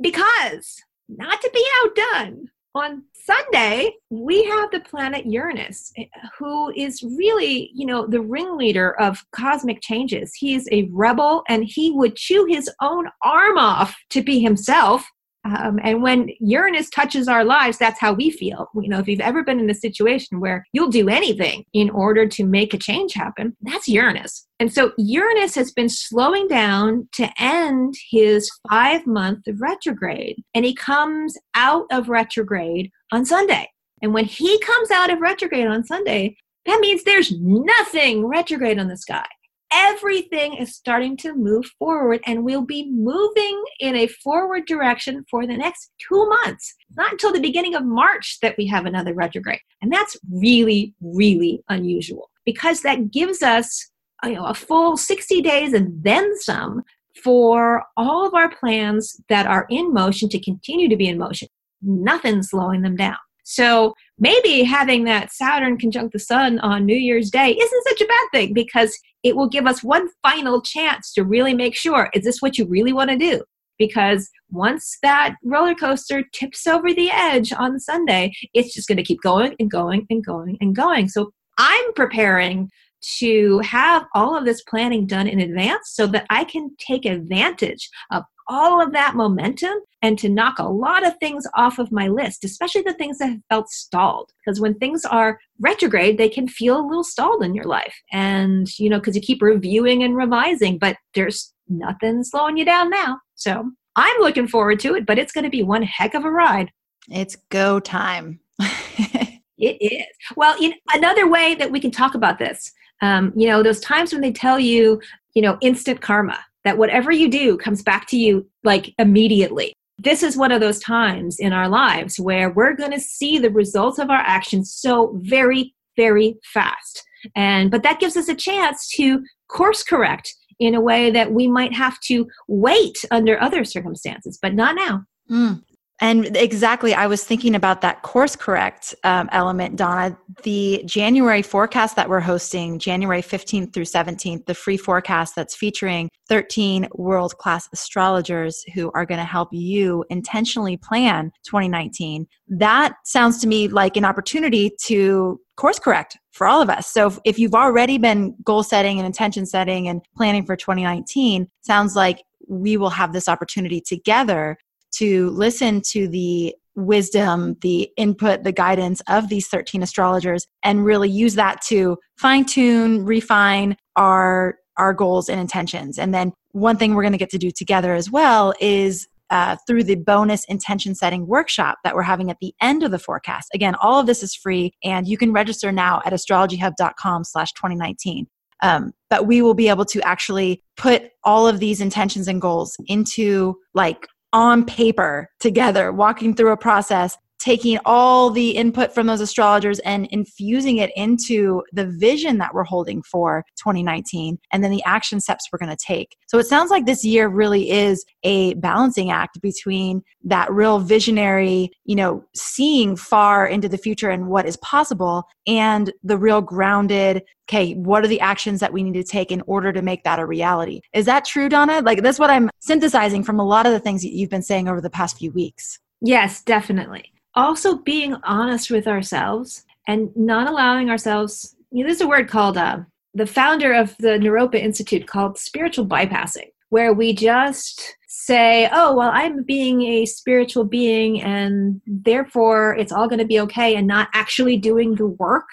Because 0.00 0.80
not 1.08 1.40
to 1.42 1.50
be 1.52 1.66
outdone, 1.82 2.48
on 2.74 3.02
Sunday 3.12 3.92
we 4.10 4.44
have 4.44 4.70
the 4.70 4.80
planet 4.80 5.26
Uranus 5.26 5.92
who 6.38 6.72
is 6.76 7.02
really, 7.02 7.70
you 7.74 7.86
know, 7.86 8.06
the 8.06 8.20
ringleader 8.20 9.00
of 9.00 9.24
cosmic 9.32 9.80
changes. 9.80 10.34
He's 10.34 10.68
a 10.72 10.88
rebel 10.92 11.42
and 11.48 11.64
he 11.64 11.92
would 11.92 12.16
chew 12.16 12.46
his 12.46 12.68
own 12.82 13.08
arm 13.22 13.58
off 13.58 13.94
to 14.10 14.22
be 14.22 14.40
himself 14.40 15.08
um, 15.44 15.78
and 15.82 16.02
when 16.02 16.30
Uranus 16.40 16.88
touches 16.88 17.28
our 17.28 17.44
lives, 17.44 17.76
that's 17.76 18.00
how 18.00 18.14
we 18.14 18.30
feel. 18.30 18.68
You 18.74 18.88
know, 18.88 18.98
if 18.98 19.08
you've 19.08 19.20
ever 19.20 19.44
been 19.44 19.60
in 19.60 19.68
a 19.68 19.74
situation 19.74 20.40
where 20.40 20.64
you'll 20.72 20.88
do 20.88 21.08
anything 21.08 21.64
in 21.74 21.90
order 21.90 22.26
to 22.26 22.44
make 22.44 22.72
a 22.72 22.78
change 22.78 23.12
happen, 23.12 23.54
that's 23.60 23.88
Uranus. 23.88 24.46
And 24.58 24.72
so 24.72 24.92
Uranus 24.96 25.54
has 25.54 25.70
been 25.70 25.90
slowing 25.90 26.48
down 26.48 27.08
to 27.12 27.30
end 27.38 27.94
his 28.10 28.50
five 28.70 29.06
month 29.06 29.44
retrograde. 29.58 30.42
And 30.54 30.64
he 30.64 30.74
comes 30.74 31.36
out 31.54 31.86
of 31.90 32.08
retrograde 32.08 32.90
on 33.12 33.26
Sunday. 33.26 33.68
And 34.00 34.14
when 34.14 34.24
he 34.24 34.58
comes 34.60 34.90
out 34.90 35.12
of 35.12 35.20
retrograde 35.20 35.66
on 35.66 35.84
Sunday, 35.84 36.36
that 36.64 36.80
means 36.80 37.04
there's 37.04 37.32
nothing 37.38 38.26
retrograde 38.26 38.78
on 38.78 38.88
the 38.88 38.96
sky 38.96 39.26
everything 39.74 40.54
is 40.54 40.74
starting 40.74 41.16
to 41.16 41.34
move 41.34 41.66
forward 41.78 42.20
and 42.26 42.44
we'll 42.44 42.64
be 42.64 42.88
moving 42.90 43.62
in 43.80 43.96
a 43.96 44.06
forward 44.06 44.66
direction 44.66 45.24
for 45.28 45.46
the 45.46 45.56
next 45.56 45.90
two 45.98 46.26
months. 46.28 46.74
Not 46.96 47.12
until 47.12 47.32
the 47.32 47.40
beginning 47.40 47.74
of 47.74 47.84
March 47.84 48.38
that 48.40 48.54
we 48.56 48.66
have 48.68 48.86
another 48.86 49.12
retrograde. 49.12 49.60
And 49.82 49.92
that's 49.92 50.16
really, 50.30 50.94
really 51.00 51.62
unusual 51.68 52.30
because 52.44 52.82
that 52.82 53.10
gives 53.10 53.42
us 53.42 53.90
you 54.24 54.34
know, 54.34 54.46
a 54.46 54.54
full 54.54 54.96
60 54.96 55.42
days 55.42 55.72
and 55.72 56.02
then 56.02 56.38
some 56.38 56.82
for 57.22 57.84
all 57.96 58.26
of 58.26 58.34
our 58.34 58.54
plans 58.54 59.20
that 59.28 59.46
are 59.46 59.66
in 59.70 59.92
motion 59.92 60.28
to 60.28 60.40
continue 60.40 60.88
to 60.88 60.96
be 60.96 61.08
in 61.08 61.18
motion. 61.18 61.48
Nothing's 61.82 62.50
slowing 62.50 62.82
them 62.82 62.96
down. 62.96 63.16
So 63.44 63.94
maybe 64.18 64.62
having 64.62 65.04
that 65.04 65.32
Saturn 65.32 65.78
conjunct 65.78 66.12
the 66.12 66.18
Sun 66.18 66.60
on 66.60 66.86
New 66.86 66.96
Year's 66.96 67.30
Day 67.30 67.50
isn't 67.50 67.84
such 67.88 68.00
a 68.00 68.06
bad 68.06 68.28
thing 68.32 68.54
because 68.54 68.98
it 69.24 69.34
will 69.34 69.48
give 69.48 69.66
us 69.66 69.82
one 69.82 70.08
final 70.22 70.60
chance 70.60 71.12
to 71.14 71.24
really 71.24 71.54
make 71.54 71.74
sure 71.74 72.10
is 72.14 72.24
this 72.24 72.40
what 72.40 72.58
you 72.58 72.66
really 72.66 72.92
want 72.92 73.10
to 73.10 73.16
do? 73.16 73.42
Because 73.78 74.30
once 74.50 74.98
that 75.02 75.34
roller 75.42 75.74
coaster 75.74 76.22
tips 76.32 76.66
over 76.66 76.94
the 76.94 77.10
edge 77.10 77.52
on 77.52 77.80
Sunday, 77.80 78.32
it's 78.52 78.72
just 78.72 78.86
going 78.86 78.98
to 78.98 79.02
keep 79.02 79.20
going 79.22 79.56
and 79.58 79.68
going 79.70 80.06
and 80.10 80.24
going 80.24 80.56
and 80.60 80.76
going. 80.76 81.08
So 81.08 81.32
I'm 81.58 81.92
preparing 81.94 82.70
to 83.18 83.58
have 83.60 84.04
all 84.14 84.36
of 84.36 84.44
this 84.44 84.62
planning 84.62 85.06
done 85.06 85.26
in 85.26 85.40
advance 85.40 85.90
so 85.92 86.06
that 86.08 86.26
I 86.30 86.44
can 86.44 86.74
take 86.78 87.04
advantage 87.04 87.88
of 88.10 88.24
all 88.48 88.82
of 88.82 88.92
that 88.92 89.14
momentum 89.14 89.74
and 90.02 90.18
to 90.18 90.28
knock 90.28 90.58
a 90.58 90.68
lot 90.68 91.06
of 91.06 91.16
things 91.18 91.46
off 91.54 91.78
of 91.78 91.90
my 91.90 92.08
list, 92.08 92.44
especially 92.44 92.82
the 92.82 92.94
things 92.94 93.18
that 93.18 93.30
have 93.30 93.40
felt 93.48 93.70
stalled. 93.70 94.30
Because 94.44 94.60
when 94.60 94.74
things 94.74 95.04
are 95.04 95.38
retrograde, 95.60 96.18
they 96.18 96.28
can 96.28 96.46
feel 96.46 96.78
a 96.78 96.86
little 96.86 97.04
stalled 97.04 97.42
in 97.42 97.54
your 97.54 97.64
life. 97.64 97.94
And, 98.12 98.68
you 98.78 98.90
know, 98.90 98.98
because 98.98 99.16
you 99.16 99.22
keep 99.22 99.40
reviewing 99.40 100.02
and 100.02 100.16
revising, 100.16 100.78
but 100.78 100.96
there's 101.14 101.54
nothing 101.68 102.22
slowing 102.22 102.56
you 102.56 102.64
down 102.64 102.90
now. 102.90 103.18
So 103.34 103.70
I'm 103.96 104.20
looking 104.20 104.48
forward 104.48 104.80
to 104.80 104.94
it, 104.94 105.06
but 105.06 105.18
it's 105.18 105.32
going 105.32 105.44
to 105.44 105.50
be 105.50 105.62
one 105.62 105.82
heck 105.82 106.14
of 106.14 106.24
a 106.24 106.30
ride. 106.30 106.70
It's 107.10 107.36
go 107.48 107.80
time. 107.80 108.40
it 108.60 109.78
is. 109.80 110.06
Well, 110.36 110.60
know, 110.60 110.76
another 110.92 111.28
way 111.28 111.54
that 111.54 111.70
we 111.70 111.80
can 111.80 111.90
talk 111.90 112.14
about 112.14 112.38
this, 112.38 112.72
um, 113.04 113.34
you 113.36 113.46
know, 113.46 113.62
those 113.62 113.80
times 113.80 114.12
when 114.12 114.22
they 114.22 114.32
tell 114.32 114.58
you, 114.58 114.98
you 115.34 115.42
know, 115.42 115.58
instant 115.60 116.00
karma 116.00 116.38
that 116.64 116.78
whatever 116.78 117.12
you 117.12 117.28
do 117.28 117.58
comes 117.58 117.82
back 117.82 118.08
to 118.08 118.16
you 118.16 118.48
like 118.64 118.94
immediately. 118.98 119.74
This 119.98 120.22
is 120.22 120.38
one 120.38 120.50
of 120.50 120.60
those 120.60 120.80
times 120.80 121.38
in 121.38 121.52
our 121.52 121.68
lives 121.68 122.18
where 122.18 122.50
we're 122.50 122.74
going 122.74 122.92
to 122.92 123.00
see 123.00 123.38
the 123.38 123.50
results 123.50 123.98
of 123.98 124.08
our 124.08 124.22
actions 124.24 124.72
so 124.72 125.20
very, 125.22 125.74
very 125.98 126.36
fast. 126.52 127.04
And 127.36 127.70
but 127.70 127.82
that 127.82 128.00
gives 128.00 128.16
us 128.16 128.28
a 128.28 128.34
chance 128.34 128.88
to 128.96 129.22
course 129.48 129.82
correct 129.82 130.34
in 130.58 130.74
a 130.74 130.80
way 130.80 131.10
that 131.10 131.32
we 131.32 131.46
might 131.46 131.74
have 131.74 132.00
to 132.06 132.26
wait 132.48 133.04
under 133.10 133.40
other 133.40 133.64
circumstances, 133.64 134.38
but 134.40 134.54
not 134.54 134.76
now. 134.76 135.04
Mm. 135.30 135.62
And 136.00 136.36
exactly, 136.36 136.92
I 136.92 137.06
was 137.06 137.24
thinking 137.24 137.54
about 137.54 137.80
that 137.82 138.02
course 138.02 138.34
correct 138.34 138.94
um, 139.04 139.28
element, 139.30 139.76
Donna. 139.76 140.18
The 140.42 140.82
January 140.86 141.40
forecast 141.40 141.94
that 141.94 142.08
we're 142.08 142.20
hosting, 142.20 142.80
January 142.80 143.22
15th 143.22 143.72
through 143.72 143.84
17th, 143.84 144.46
the 144.46 144.54
free 144.54 144.76
forecast 144.76 145.36
that's 145.36 145.54
featuring 145.54 146.10
13 146.28 146.88
world 146.94 147.38
class 147.38 147.68
astrologers 147.72 148.64
who 148.74 148.90
are 148.94 149.06
going 149.06 149.18
to 149.18 149.24
help 149.24 149.50
you 149.52 150.04
intentionally 150.10 150.76
plan 150.76 151.30
2019. 151.44 152.26
That 152.48 152.94
sounds 153.04 153.40
to 153.42 153.46
me 153.46 153.68
like 153.68 153.96
an 153.96 154.04
opportunity 154.04 154.72
to 154.86 155.40
course 155.56 155.78
correct 155.78 156.18
for 156.32 156.48
all 156.48 156.60
of 156.60 156.68
us. 156.68 156.88
So 156.88 157.12
if 157.24 157.38
you've 157.38 157.54
already 157.54 157.98
been 157.98 158.34
goal 158.42 158.64
setting 158.64 158.98
and 158.98 159.06
intention 159.06 159.46
setting 159.46 159.86
and 159.86 160.02
planning 160.16 160.44
for 160.44 160.56
2019, 160.56 161.46
sounds 161.60 161.94
like 161.94 162.24
we 162.48 162.76
will 162.76 162.90
have 162.90 163.12
this 163.12 163.28
opportunity 163.28 163.80
together 163.80 164.58
to 164.98 165.30
listen 165.30 165.82
to 165.92 166.08
the 166.08 166.54
wisdom, 166.76 167.56
the 167.62 167.90
input, 167.96 168.42
the 168.42 168.52
guidance 168.52 169.00
of 169.08 169.28
these 169.28 169.46
13 169.48 169.82
astrologers 169.82 170.46
and 170.62 170.84
really 170.84 171.08
use 171.08 171.34
that 171.34 171.62
to 171.62 171.96
fine 172.16 172.44
tune, 172.44 173.04
refine 173.04 173.76
our 173.96 174.56
our 174.76 174.92
goals 174.92 175.28
and 175.28 175.40
intentions. 175.40 175.98
And 176.00 176.12
then 176.12 176.32
one 176.50 176.76
thing 176.76 176.94
we're 176.94 177.02
going 177.02 177.12
to 177.12 177.18
get 177.18 177.30
to 177.30 177.38
do 177.38 177.52
together 177.52 177.94
as 177.94 178.10
well 178.10 178.54
is 178.60 179.06
uh, 179.30 179.56
through 179.66 179.84
the 179.84 179.94
bonus 179.94 180.44
intention 180.46 180.94
setting 180.94 181.26
workshop 181.26 181.78
that 181.84 181.94
we're 181.94 182.02
having 182.02 182.30
at 182.30 182.38
the 182.40 182.52
end 182.60 182.82
of 182.82 182.90
the 182.90 182.98
forecast. 182.98 183.48
Again, 183.54 183.74
all 183.76 184.00
of 184.00 184.06
this 184.06 184.22
is 184.22 184.34
free, 184.34 184.72
and 184.82 185.06
you 185.06 185.16
can 185.16 185.32
register 185.32 185.72
now 185.72 186.02
at 186.04 186.12
astrologyhub.com/slash 186.12 187.52
2019. 187.52 188.26
Um, 188.62 188.92
but 189.10 189.26
we 189.26 189.42
will 189.42 189.54
be 189.54 189.68
able 189.68 189.84
to 189.86 190.00
actually 190.02 190.62
put 190.76 191.10
all 191.24 191.46
of 191.46 191.60
these 191.60 191.80
intentions 191.80 192.28
and 192.28 192.40
goals 192.40 192.76
into 192.86 193.56
like 193.74 194.06
on 194.34 194.64
paper 194.64 195.30
together, 195.38 195.92
walking 195.92 196.34
through 196.34 196.50
a 196.50 196.56
process 196.56 197.16
taking 197.38 197.78
all 197.84 198.30
the 198.30 198.50
input 198.50 198.94
from 198.94 199.06
those 199.06 199.20
astrologers 199.20 199.78
and 199.80 200.06
infusing 200.06 200.78
it 200.78 200.90
into 200.96 201.62
the 201.72 201.86
vision 201.86 202.38
that 202.38 202.54
we're 202.54 202.64
holding 202.64 203.02
for 203.02 203.44
2019 203.56 204.38
and 204.52 204.64
then 204.64 204.70
the 204.70 204.82
action 204.84 205.20
steps 205.20 205.48
we're 205.52 205.58
going 205.58 205.74
to 205.74 205.84
take. 205.84 206.16
So 206.26 206.38
it 206.38 206.46
sounds 206.46 206.70
like 206.70 206.86
this 206.86 207.04
year 207.04 207.28
really 207.28 207.70
is 207.70 208.04
a 208.22 208.54
balancing 208.54 209.10
act 209.10 209.40
between 209.42 210.02
that 210.24 210.50
real 210.50 210.78
visionary, 210.78 211.70
you 211.84 211.96
know, 211.96 212.24
seeing 212.34 212.96
far 212.96 213.46
into 213.46 213.68
the 213.68 213.78
future 213.78 214.10
and 214.10 214.28
what 214.28 214.46
is 214.46 214.56
possible 214.58 215.24
and 215.46 215.92
the 216.02 216.16
real 216.16 216.40
grounded 216.40 217.22
okay, 217.46 217.74
what 217.74 218.02
are 218.02 218.08
the 218.08 218.20
actions 218.20 218.58
that 218.60 218.72
we 218.72 218.82
need 218.82 218.94
to 218.94 219.04
take 219.04 219.30
in 219.30 219.42
order 219.42 219.70
to 219.70 219.82
make 219.82 220.02
that 220.02 220.18
a 220.18 220.24
reality? 220.24 220.80
Is 220.94 221.04
that 221.04 221.26
true, 221.26 221.50
Donna? 221.50 221.82
Like, 221.82 222.02
that's 222.02 222.18
what 222.18 222.30
I'm 222.30 222.48
synthesizing 222.60 223.22
from 223.22 223.38
a 223.38 223.44
lot 223.44 223.66
of 223.66 223.72
the 223.72 223.80
things 223.80 224.00
that 224.00 224.14
you've 224.14 224.30
been 224.30 224.40
saying 224.40 224.66
over 224.66 224.80
the 224.80 224.88
past 224.88 225.18
few 225.18 225.30
weeks. 225.30 225.78
Yes, 226.00 226.42
definitely 226.42 227.13
also 227.36 227.76
being 227.78 228.14
honest 228.24 228.70
with 228.70 228.86
ourselves 228.86 229.64
and 229.86 230.14
not 230.16 230.48
allowing 230.48 230.90
ourselves 230.90 231.56
you 231.70 231.82
know, 231.82 231.88
there's 231.88 232.00
a 232.00 232.06
word 232.06 232.28
called 232.28 232.56
uh, 232.56 232.80
the 233.14 233.26
founder 233.26 233.72
of 233.72 233.96
the 233.98 234.18
naropa 234.18 234.56
institute 234.56 235.06
called 235.06 235.38
spiritual 235.38 235.86
bypassing 235.86 236.50
where 236.70 236.92
we 236.92 237.12
just 237.12 237.96
say 238.08 238.68
oh 238.72 238.94
well 238.94 239.10
i'm 239.12 239.42
being 239.42 239.82
a 239.82 240.06
spiritual 240.06 240.64
being 240.64 241.20
and 241.22 241.80
therefore 241.86 242.74
it's 242.76 242.92
all 242.92 243.08
going 243.08 243.18
to 243.18 243.24
be 243.24 243.40
okay 243.40 243.74
and 243.76 243.86
not 243.86 244.08
actually 244.14 244.56
doing 244.56 244.94
the 244.94 245.06
work 245.06 245.46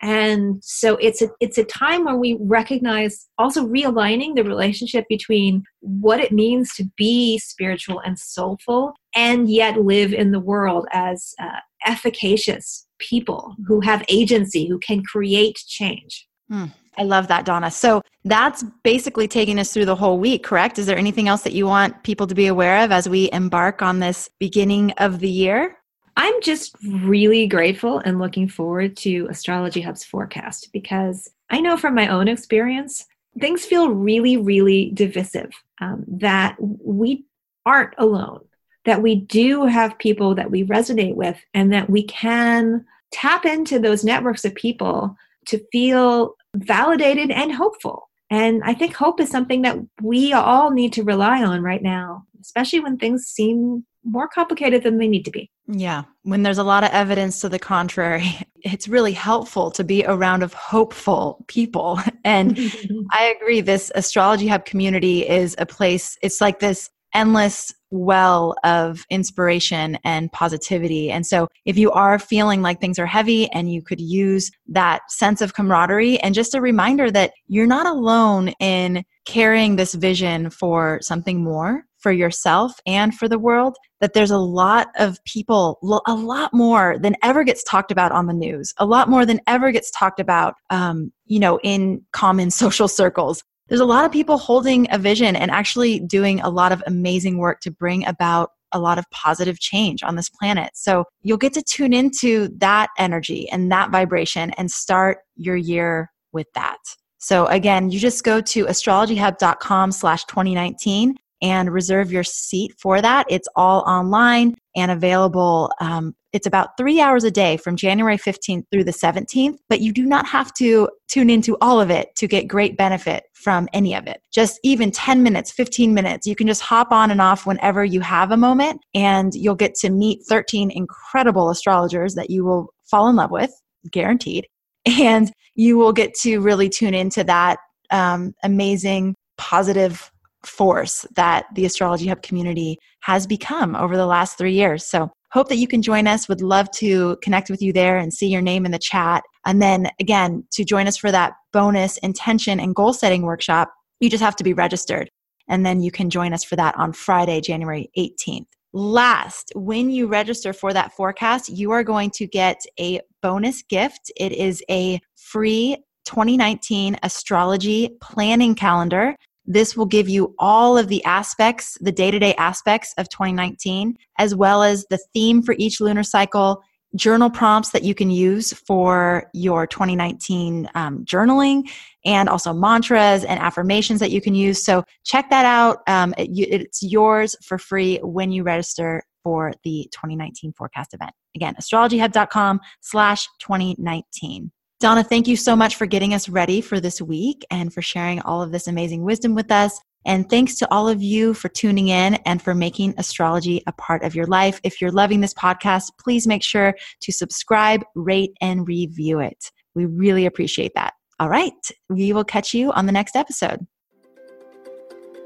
and 0.00 0.62
so 0.62 0.96
it's 0.96 1.22
a 1.22 1.28
it's 1.40 1.58
a 1.58 1.64
time 1.64 2.04
where 2.04 2.16
we 2.16 2.38
recognize 2.40 3.28
also 3.36 3.66
realigning 3.66 4.36
the 4.36 4.44
relationship 4.44 5.04
between 5.08 5.64
what 5.80 6.20
it 6.20 6.30
means 6.30 6.74
to 6.74 6.84
be 6.96 7.38
spiritual 7.38 8.00
and 8.00 8.18
soulful 8.18 8.94
and 9.14 9.50
yet 9.50 9.82
live 9.82 10.12
in 10.12 10.30
the 10.30 10.40
world 10.40 10.86
as 10.92 11.34
uh, 11.40 11.58
efficacious 11.86 12.86
people 12.98 13.56
who 13.66 13.80
have 13.80 14.04
agency 14.08 14.68
who 14.68 14.78
can 14.78 15.02
create 15.02 15.56
change. 15.66 16.28
Mm, 16.50 16.72
i 16.96 17.02
love 17.02 17.26
that 17.28 17.44
donna. 17.44 17.70
So 17.70 18.02
that's 18.24 18.64
basically 18.84 19.26
taking 19.26 19.58
us 19.58 19.72
through 19.72 19.86
the 19.86 19.96
whole 19.96 20.18
week 20.18 20.44
correct? 20.44 20.78
Is 20.78 20.86
there 20.86 20.98
anything 20.98 21.26
else 21.26 21.42
that 21.42 21.54
you 21.54 21.66
want 21.66 22.04
people 22.04 22.26
to 22.28 22.34
be 22.34 22.46
aware 22.46 22.84
of 22.84 22.92
as 22.92 23.08
we 23.08 23.30
embark 23.32 23.82
on 23.82 23.98
this 23.98 24.28
beginning 24.38 24.92
of 24.92 25.18
the 25.18 25.28
year 25.28 25.77
I'm 26.18 26.42
just 26.42 26.74
really 26.84 27.46
grateful 27.46 28.00
and 28.00 28.18
looking 28.18 28.48
forward 28.48 28.96
to 28.98 29.28
Astrology 29.30 29.80
Hub's 29.80 30.02
forecast 30.02 30.70
because 30.72 31.30
I 31.48 31.60
know 31.60 31.76
from 31.76 31.94
my 31.94 32.08
own 32.08 32.26
experience, 32.26 33.06
things 33.40 33.64
feel 33.64 33.90
really, 33.90 34.36
really 34.36 34.90
divisive. 34.94 35.52
Um, 35.80 36.04
that 36.08 36.56
we 36.58 37.24
aren't 37.64 37.94
alone, 37.98 38.40
that 38.84 39.00
we 39.00 39.14
do 39.14 39.64
have 39.66 39.96
people 40.00 40.34
that 40.34 40.50
we 40.50 40.64
resonate 40.64 41.14
with, 41.14 41.38
and 41.54 41.72
that 41.72 41.88
we 41.88 42.02
can 42.02 42.84
tap 43.12 43.44
into 43.44 43.78
those 43.78 44.02
networks 44.02 44.44
of 44.44 44.56
people 44.56 45.16
to 45.46 45.64
feel 45.70 46.34
validated 46.56 47.30
and 47.30 47.52
hopeful. 47.52 48.10
And 48.28 48.60
I 48.64 48.74
think 48.74 48.92
hope 48.92 49.20
is 49.20 49.30
something 49.30 49.62
that 49.62 49.78
we 50.02 50.32
all 50.32 50.72
need 50.72 50.94
to 50.94 51.04
rely 51.04 51.44
on 51.44 51.62
right 51.62 51.82
now, 51.82 52.24
especially 52.40 52.80
when 52.80 52.96
things 52.96 53.26
seem 53.26 53.86
more 54.02 54.26
complicated 54.26 54.82
than 54.82 54.98
they 54.98 55.06
need 55.06 55.24
to 55.26 55.30
be. 55.30 55.48
Yeah. 55.68 56.04
When 56.22 56.42
there's 56.42 56.58
a 56.58 56.64
lot 56.64 56.82
of 56.82 56.90
evidence 56.90 57.40
to 57.40 57.48
the 57.48 57.58
contrary, 57.58 58.24
it's 58.62 58.88
really 58.88 59.12
helpful 59.12 59.70
to 59.72 59.84
be 59.84 60.04
around 60.04 60.42
of 60.42 60.54
hopeful 60.54 61.44
people. 61.46 62.00
And 62.24 62.58
I 63.12 63.34
agree 63.34 63.62
this 63.62 63.90
astrology 63.94 64.48
hub 64.48 64.66
community 64.66 65.26
is 65.26 65.54
a 65.56 65.64
place 65.64 66.18
it's 66.20 66.42
like 66.42 66.58
this 66.58 66.90
endless 67.14 67.72
well 67.90 68.54
of 68.64 69.06
inspiration 69.08 69.98
and 70.04 70.30
positivity. 70.32 71.10
And 71.10 71.26
so, 71.26 71.48
if 71.64 71.78
you 71.78 71.90
are 71.92 72.18
feeling 72.18 72.60
like 72.60 72.80
things 72.80 72.98
are 72.98 73.06
heavy 73.06 73.50
and 73.52 73.72
you 73.72 73.82
could 73.82 74.00
use 74.00 74.50
that 74.66 75.10
sense 75.10 75.40
of 75.40 75.54
camaraderie 75.54 76.18
and 76.20 76.34
just 76.34 76.54
a 76.54 76.60
reminder 76.60 77.10
that 77.10 77.32
you're 77.46 77.66
not 77.66 77.86
alone 77.86 78.48
in 78.60 79.04
carrying 79.24 79.76
this 79.76 79.94
vision 79.94 80.50
for 80.50 80.98
something 81.00 81.42
more, 81.42 81.86
for 81.98 82.12
yourself 82.12 82.72
and 82.86 83.14
for 83.14 83.28
the 83.28 83.38
world 83.38 83.76
that 84.00 84.12
there's 84.14 84.30
a 84.30 84.38
lot 84.38 84.88
of 84.96 85.22
people 85.24 85.78
a 86.06 86.14
lot 86.14 86.54
more 86.54 86.98
than 86.98 87.16
ever 87.22 87.44
gets 87.44 87.62
talked 87.64 87.90
about 87.90 88.12
on 88.12 88.26
the 88.26 88.32
news 88.32 88.72
a 88.78 88.86
lot 88.86 89.08
more 89.08 89.26
than 89.26 89.40
ever 89.46 89.70
gets 89.70 89.90
talked 89.90 90.20
about 90.20 90.54
um, 90.70 91.12
you 91.26 91.38
know 91.38 91.58
in 91.62 92.02
common 92.12 92.50
social 92.62 92.88
circles 92.88 93.42
there's 93.68 93.80
a 93.80 93.86
lot 93.86 94.04
of 94.04 94.12
people 94.12 94.38
holding 94.38 94.86
a 94.90 94.98
vision 94.98 95.36
and 95.36 95.50
actually 95.50 96.00
doing 96.00 96.40
a 96.40 96.48
lot 96.48 96.72
of 96.72 96.82
amazing 96.86 97.38
work 97.38 97.60
to 97.60 97.70
bring 97.70 98.06
about 98.06 98.50
a 98.72 98.78
lot 98.78 98.98
of 98.98 99.04
positive 99.10 99.60
change 99.60 100.02
on 100.02 100.16
this 100.16 100.28
planet. 100.28 100.70
So 100.74 101.04
you'll 101.22 101.38
get 101.38 101.52
to 101.54 101.62
tune 101.62 101.92
into 101.92 102.48
that 102.58 102.88
energy 102.98 103.48
and 103.50 103.70
that 103.72 103.90
vibration 103.90 104.50
and 104.52 104.70
start 104.70 105.18
your 105.36 105.56
year 105.56 106.10
with 106.32 106.46
that. 106.54 106.78
So 107.18 107.46
again, 107.46 107.90
you 107.90 107.98
just 107.98 108.24
go 108.24 108.40
to 108.40 108.66
astrologyhub.com 108.66 109.92
slash 109.92 110.24
2019 110.26 111.16
and 111.40 111.72
reserve 111.72 112.10
your 112.10 112.24
seat 112.24 112.74
for 112.78 113.00
that. 113.00 113.26
It's 113.28 113.48
all 113.56 113.80
online 113.82 114.54
and 114.76 114.90
available. 114.90 115.72
Um, 115.80 116.14
it's 116.32 116.46
about 116.46 116.76
three 116.76 117.00
hours 117.00 117.24
a 117.24 117.30
day 117.30 117.56
from 117.56 117.76
January 117.76 118.18
15th 118.18 118.64
through 118.70 118.84
the 118.84 118.92
17th, 118.92 119.56
but 119.68 119.80
you 119.80 119.92
do 119.92 120.04
not 120.04 120.26
have 120.26 120.52
to 120.54 120.88
tune 121.08 121.30
into 121.30 121.56
all 121.60 121.80
of 121.80 121.90
it 121.90 122.14
to 122.16 122.26
get 122.26 122.48
great 122.48 122.76
benefit 122.76 123.24
from 123.32 123.68
any 123.72 123.94
of 123.94 124.06
it. 124.06 124.20
Just 124.30 124.60
even 124.62 124.90
10 124.90 125.22
minutes, 125.22 125.50
15 125.50 125.94
minutes, 125.94 126.26
you 126.26 126.36
can 126.36 126.46
just 126.46 126.60
hop 126.62 126.92
on 126.92 127.10
and 127.10 127.20
off 127.20 127.46
whenever 127.46 127.84
you 127.84 128.00
have 128.00 128.30
a 128.30 128.36
moment, 128.36 128.80
and 128.94 129.34
you'll 129.34 129.54
get 129.54 129.74
to 129.76 129.90
meet 129.90 130.20
13 130.28 130.70
incredible 130.70 131.50
astrologers 131.50 132.14
that 132.14 132.30
you 132.30 132.44
will 132.44 132.72
fall 132.84 133.08
in 133.08 133.16
love 133.16 133.30
with, 133.30 133.52
guaranteed. 133.90 134.46
And 134.86 135.32
you 135.54 135.76
will 135.76 135.92
get 135.92 136.14
to 136.20 136.38
really 136.38 136.68
tune 136.68 136.94
into 136.94 137.24
that 137.24 137.58
um, 137.90 138.34
amazing, 138.44 139.16
positive 139.36 140.10
force 140.44 141.04
that 141.16 141.46
the 141.54 141.64
Astrology 141.64 142.06
Hub 142.06 142.22
community 142.22 142.78
has 143.02 143.26
become 143.26 143.74
over 143.76 143.96
the 143.96 144.06
last 144.06 144.38
three 144.38 144.54
years. 144.54 144.84
So, 144.84 145.10
hope 145.30 145.48
that 145.48 145.56
you 145.56 145.68
can 145.68 145.82
join 145.82 146.06
us. 146.06 146.28
Would 146.28 146.40
love 146.40 146.70
to 146.72 147.16
connect 147.22 147.50
with 147.50 147.60
you 147.60 147.72
there 147.72 147.98
and 147.98 148.12
see 148.12 148.28
your 148.28 148.40
name 148.40 148.64
in 148.64 148.72
the 148.72 148.78
chat. 148.78 149.22
And 149.44 149.60
then, 149.60 149.88
again, 150.00 150.44
to 150.52 150.64
join 150.64 150.86
us 150.86 150.96
for 150.96 151.10
that 151.12 151.34
bonus 151.52 151.98
intention 151.98 152.60
and 152.60 152.74
goal 152.74 152.92
setting 152.92 153.22
workshop, 153.22 153.70
you 154.00 154.08
just 154.08 154.22
have 154.22 154.36
to 154.36 154.44
be 154.44 154.54
registered. 154.54 155.10
And 155.48 155.64
then 155.64 155.80
you 155.80 155.90
can 155.90 156.10
join 156.10 156.32
us 156.32 156.44
for 156.44 156.56
that 156.56 156.78
on 156.78 156.92
Friday, 156.92 157.40
January 157.40 157.90
18th. 157.96 158.46
Last, 158.74 159.50
when 159.54 159.90
you 159.90 160.06
register 160.06 160.52
for 160.52 160.72
that 160.74 160.92
forecast, 160.92 161.48
you 161.48 161.70
are 161.70 161.82
going 161.82 162.10
to 162.12 162.26
get 162.26 162.60
a 162.78 163.00
bonus 163.22 163.62
gift. 163.62 164.12
It 164.16 164.32
is 164.32 164.62
a 164.70 165.00
free 165.16 165.76
2019 166.04 166.98
astrology 167.02 167.96
planning 168.00 168.54
calendar 168.54 169.14
this 169.48 169.76
will 169.76 169.86
give 169.86 170.08
you 170.08 170.34
all 170.38 170.76
of 170.76 170.88
the 170.88 171.02
aspects, 171.04 171.78
the 171.80 171.90
day 171.90 172.10
to 172.10 172.18
day 172.18 172.34
aspects 172.34 172.92
of 172.98 173.08
2019, 173.08 173.96
as 174.18 174.34
well 174.34 174.62
as 174.62 174.84
the 174.90 174.98
theme 175.14 175.42
for 175.42 175.54
each 175.58 175.80
lunar 175.80 176.02
cycle, 176.02 176.62
journal 176.94 177.30
prompts 177.30 177.70
that 177.70 177.82
you 177.82 177.94
can 177.94 178.10
use 178.10 178.52
for 178.52 179.30
your 179.32 179.66
2019 179.66 180.68
um, 180.74 181.02
journaling, 181.04 181.68
and 182.04 182.28
also 182.28 182.52
mantras 182.52 183.24
and 183.24 183.40
affirmations 183.40 184.00
that 184.00 184.10
you 184.10 184.20
can 184.20 184.34
use. 184.34 184.62
So 184.62 184.84
check 185.04 185.30
that 185.30 185.46
out. 185.46 185.78
Um, 185.86 186.14
it, 186.18 186.28
it's 186.34 186.82
yours 186.82 187.34
for 187.42 187.56
free 187.56 187.98
when 188.02 188.30
you 188.30 188.42
register 188.42 189.02
for 189.22 189.52
the 189.64 189.88
2019 189.92 190.52
forecast 190.52 190.92
event. 190.92 191.12
Again, 191.34 191.54
astrologyhub.com 191.54 192.60
slash 192.80 193.26
2019. 193.40 194.52
Donna, 194.80 195.02
thank 195.02 195.26
you 195.26 195.34
so 195.34 195.56
much 195.56 195.74
for 195.74 195.86
getting 195.86 196.14
us 196.14 196.28
ready 196.28 196.60
for 196.60 196.78
this 196.78 197.02
week 197.02 197.44
and 197.50 197.74
for 197.74 197.82
sharing 197.82 198.20
all 198.20 198.40
of 198.40 198.52
this 198.52 198.68
amazing 198.68 199.02
wisdom 199.02 199.34
with 199.34 199.50
us. 199.50 199.80
And 200.06 200.30
thanks 200.30 200.54
to 200.56 200.72
all 200.72 200.88
of 200.88 201.02
you 201.02 201.34
for 201.34 201.48
tuning 201.48 201.88
in 201.88 202.14
and 202.26 202.40
for 202.40 202.54
making 202.54 202.94
astrology 202.96 203.60
a 203.66 203.72
part 203.72 204.04
of 204.04 204.14
your 204.14 204.26
life. 204.26 204.60
If 204.62 204.80
you're 204.80 204.92
loving 204.92 205.20
this 205.20 205.34
podcast, 205.34 205.90
please 205.98 206.28
make 206.28 206.44
sure 206.44 206.76
to 207.00 207.12
subscribe, 207.12 207.82
rate, 207.96 208.30
and 208.40 208.68
review 208.68 209.18
it. 209.18 209.50
We 209.74 209.86
really 209.86 210.26
appreciate 210.26 210.72
that. 210.76 210.94
All 211.18 211.28
right, 211.28 211.52
we 211.88 212.12
will 212.12 212.22
catch 212.22 212.54
you 212.54 212.70
on 212.70 212.86
the 212.86 212.92
next 212.92 213.16
episode. 213.16 213.66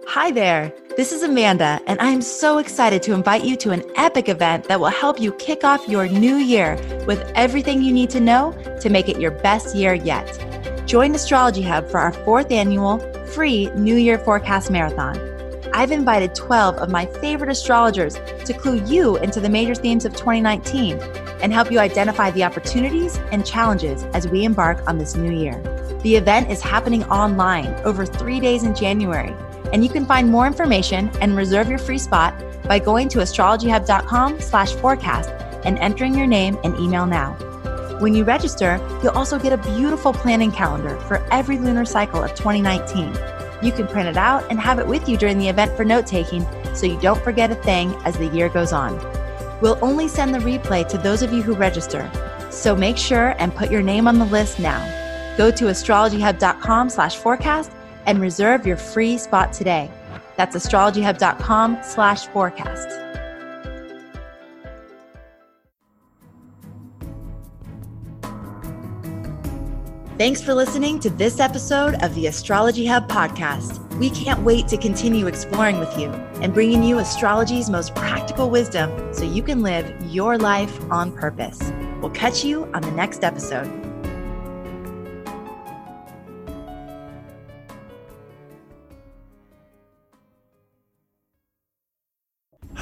Hi 0.09 0.31
there. 0.31 0.75
This 0.97 1.11
is 1.13 1.23
Amanda, 1.23 1.81
and 1.87 1.99
I 2.01 2.11
am 2.11 2.21
so 2.21 2.59
excited 2.59 3.03
to 3.05 3.15
invite 3.15 3.45
you 3.45 3.57
to 3.57 3.71
an 3.71 3.83
epic 3.97 4.29
event 4.29 4.65
that 4.65 4.79
will 4.79 4.89
help 4.89 5.19
you 5.19 5.33
kick 5.33 5.65
off 5.65 5.89
your 5.89 6.07
new 6.07 6.37
year 6.37 6.77
with 7.07 7.21
everything 7.35 7.83
you 7.83 7.93
need 7.93 8.11
to 8.11 8.21
know 8.21 8.53
to 8.81 8.91
make 8.91 9.09
it 9.09 9.21
your 9.21 9.31
best 9.31 9.75
year 9.75 9.95
yet. 9.95 10.27
Join 10.87 11.15
Astrology 11.15 11.63
Hub 11.63 11.89
for 11.89 11.99
our 11.99 12.13
fourth 12.13 12.51
annual 12.51 12.99
free 13.27 13.71
New 13.71 13.97
Year 13.97 14.19
Forecast 14.19 14.71
Marathon. 14.71 15.19
I've 15.73 15.93
invited 15.93 16.35
12 16.35 16.77
of 16.77 16.91
my 16.91 17.07
favorite 17.07 17.51
astrologers 17.51 18.17
to 18.45 18.53
clue 18.53 18.85
you 18.85 19.17
into 19.19 19.41
the 19.41 19.49
major 19.49 19.75
themes 19.75 20.05
of 20.05 20.13
2019 20.13 20.99
and 21.41 21.53
help 21.53 21.73
you 21.73 21.79
identify 21.79 22.31
the 22.33 22.45
opportunities 22.45 23.17
and 23.31 23.47
challenges 23.47 24.03
as 24.13 24.29
we 24.29 24.45
embark 24.45 24.87
on 24.87 24.99
this 24.99 25.17
new 25.17 25.33
year. 25.33 25.59
The 26.03 26.17
event 26.17 26.51
is 26.51 26.61
happening 26.61 27.05
online 27.05 27.69
over 27.85 28.05
three 28.05 28.41
days 28.41 28.65
in 28.65 28.75
January 28.75 29.35
and 29.73 29.83
you 29.83 29.91
can 29.91 30.07
find 30.07 30.31
more 30.31 30.47
information 30.47 31.11
and 31.21 31.37
reserve 31.37 31.69
your 31.69 31.79
free 31.79 31.99
spot 31.99 32.35
by 32.65 32.79
going 32.79 33.09
to 33.09 33.19
astrologyhub.com 33.19 34.41
slash 34.41 34.73
forecast 34.75 35.31
and 35.65 35.79
entering 35.79 36.17
your 36.17 36.27
name 36.27 36.59
and 36.65 36.77
email 36.79 37.07
now. 37.07 37.33
When 38.01 38.15
you 38.15 38.25
register, 38.25 38.79
you'll 39.03 39.13
also 39.13 39.39
get 39.39 39.53
a 39.53 39.59
beautiful 39.77 40.13
planning 40.13 40.51
calendar 40.51 40.99
for 41.01 41.25
every 41.31 41.59
lunar 41.59 41.85
cycle 41.85 42.23
of 42.23 42.35
2019. 42.35 43.17
You 43.63 43.71
can 43.71 43.87
print 43.87 44.09
it 44.09 44.17
out 44.17 44.45
and 44.51 44.61
have 44.61 44.79
it 44.79 44.87
with 44.87 45.09
you 45.09 45.17
during 45.17 45.39
the 45.39 45.49
event 45.49 45.77
for 45.77 45.85
note 45.85 46.07
taking 46.07 46.45
so 46.75 46.87
you 46.87 46.99
don't 47.01 47.23
forget 47.23 47.51
a 47.53 47.55
thing 47.55 47.95
as 48.05 48.17
the 48.19 48.27
year 48.29 48.49
goes 48.49 48.73
on. 48.73 48.99
We'll 49.61 49.79
only 49.83 50.09
send 50.09 50.35
the 50.35 50.41
replay 50.41 50.89
to 50.89 50.99
those 50.99 51.23
of 51.23 51.33
you 51.33 51.43
who 51.43 51.55
register, 51.55 52.11
so 52.51 52.75
make 52.75 52.97
sure 52.97 53.37
and 53.39 53.55
put 53.55 53.71
your 53.71 53.83
name 53.83 54.09
on 54.09 54.19
the 54.19 54.25
list 54.25 54.59
now. 54.59 54.81
Go 55.39 55.53
to 55.53 55.67
astrologyhub.com 55.67 56.91
slash 56.91 57.17
forecast 57.17 57.71
and 58.07 58.21
reserve 58.21 58.67
your 58.67 58.77
free 58.77 59.19
spot 59.19 59.53
today. 59.53 59.91
That's 60.37 60.57
astrologyhub.com 60.57 61.79
slash 61.83 62.27
forecast. 62.29 62.89
Thanks 70.19 70.41
for 70.41 70.55
listening 70.55 71.01
to 71.01 71.11
this 71.11 71.41
episode 71.41 71.95
of 72.01 72.15
the 72.15 72.29
Astrology 72.29 72.87
Hub 72.87 73.09
podcast. 73.09 73.81
We 73.97 74.09
can't 74.11 74.41
wait 74.43 74.69
to 74.69 74.77
continue 74.77 75.27
exploring 75.27 75.81
with 75.81 75.99
you 75.99 76.11
and 76.41 76.55
bringing 76.55 76.85
you 76.85 76.99
astrology's 76.99 77.69
most 77.69 77.95
practical 77.97 78.49
wisdom 78.49 79.13
so 79.13 79.25
you 79.25 79.43
can 79.43 79.63
live 79.63 79.93
your 80.07 80.39
life 80.39 80.81
on 80.93 81.11
purpose. 81.11 81.73
We'll 82.01 82.11
catch 82.11 82.45
you 82.45 82.71
on 82.73 82.83
the 82.83 82.93
next 82.93 83.25
episode. 83.25 83.82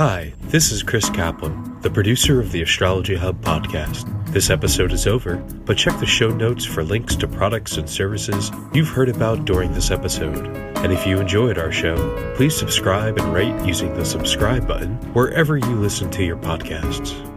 Hi, 0.01 0.33
this 0.45 0.73
is 0.73 0.83
Chris 0.83 1.11
Kaplan, 1.11 1.79
the 1.83 1.91
producer 1.91 2.41
of 2.41 2.53
the 2.53 2.63
Astrology 2.63 3.17
Hub 3.17 3.39
podcast. 3.45 4.07
This 4.33 4.49
episode 4.49 4.93
is 4.93 5.07
over, 5.07 5.37
but 5.67 5.77
check 5.77 6.01
the 6.01 6.07
show 6.07 6.31
notes 6.31 6.65
for 6.65 6.83
links 6.83 7.15
to 7.17 7.29
products 7.29 7.77
and 7.77 7.87
services 7.87 8.51
you've 8.73 8.89
heard 8.89 9.11
about 9.11 9.45
during 9.45 9.75
this 9.75 9.91
episode. 9.91 10.57
And 10.79 10.91
if 10.91 11.07
you 11.07 11.21
enjoyed 11.21 11.59
our 11.59 11.71
show, 11.71 12.35
please 12.35 12.57
subscribe 12.57 13.19
and 13.19 13.31
rate 13.35 13.67
using 13.67 13.93
the 13.93 14.07
subscribe 14.07 14.67
button 14.67 14.95
wherever 15.13 15.59
you 15.59 15.75
listen 15.75 16.11
to 16.13 16.25
your 16.25 16.39
podcasts. 16.39 17.30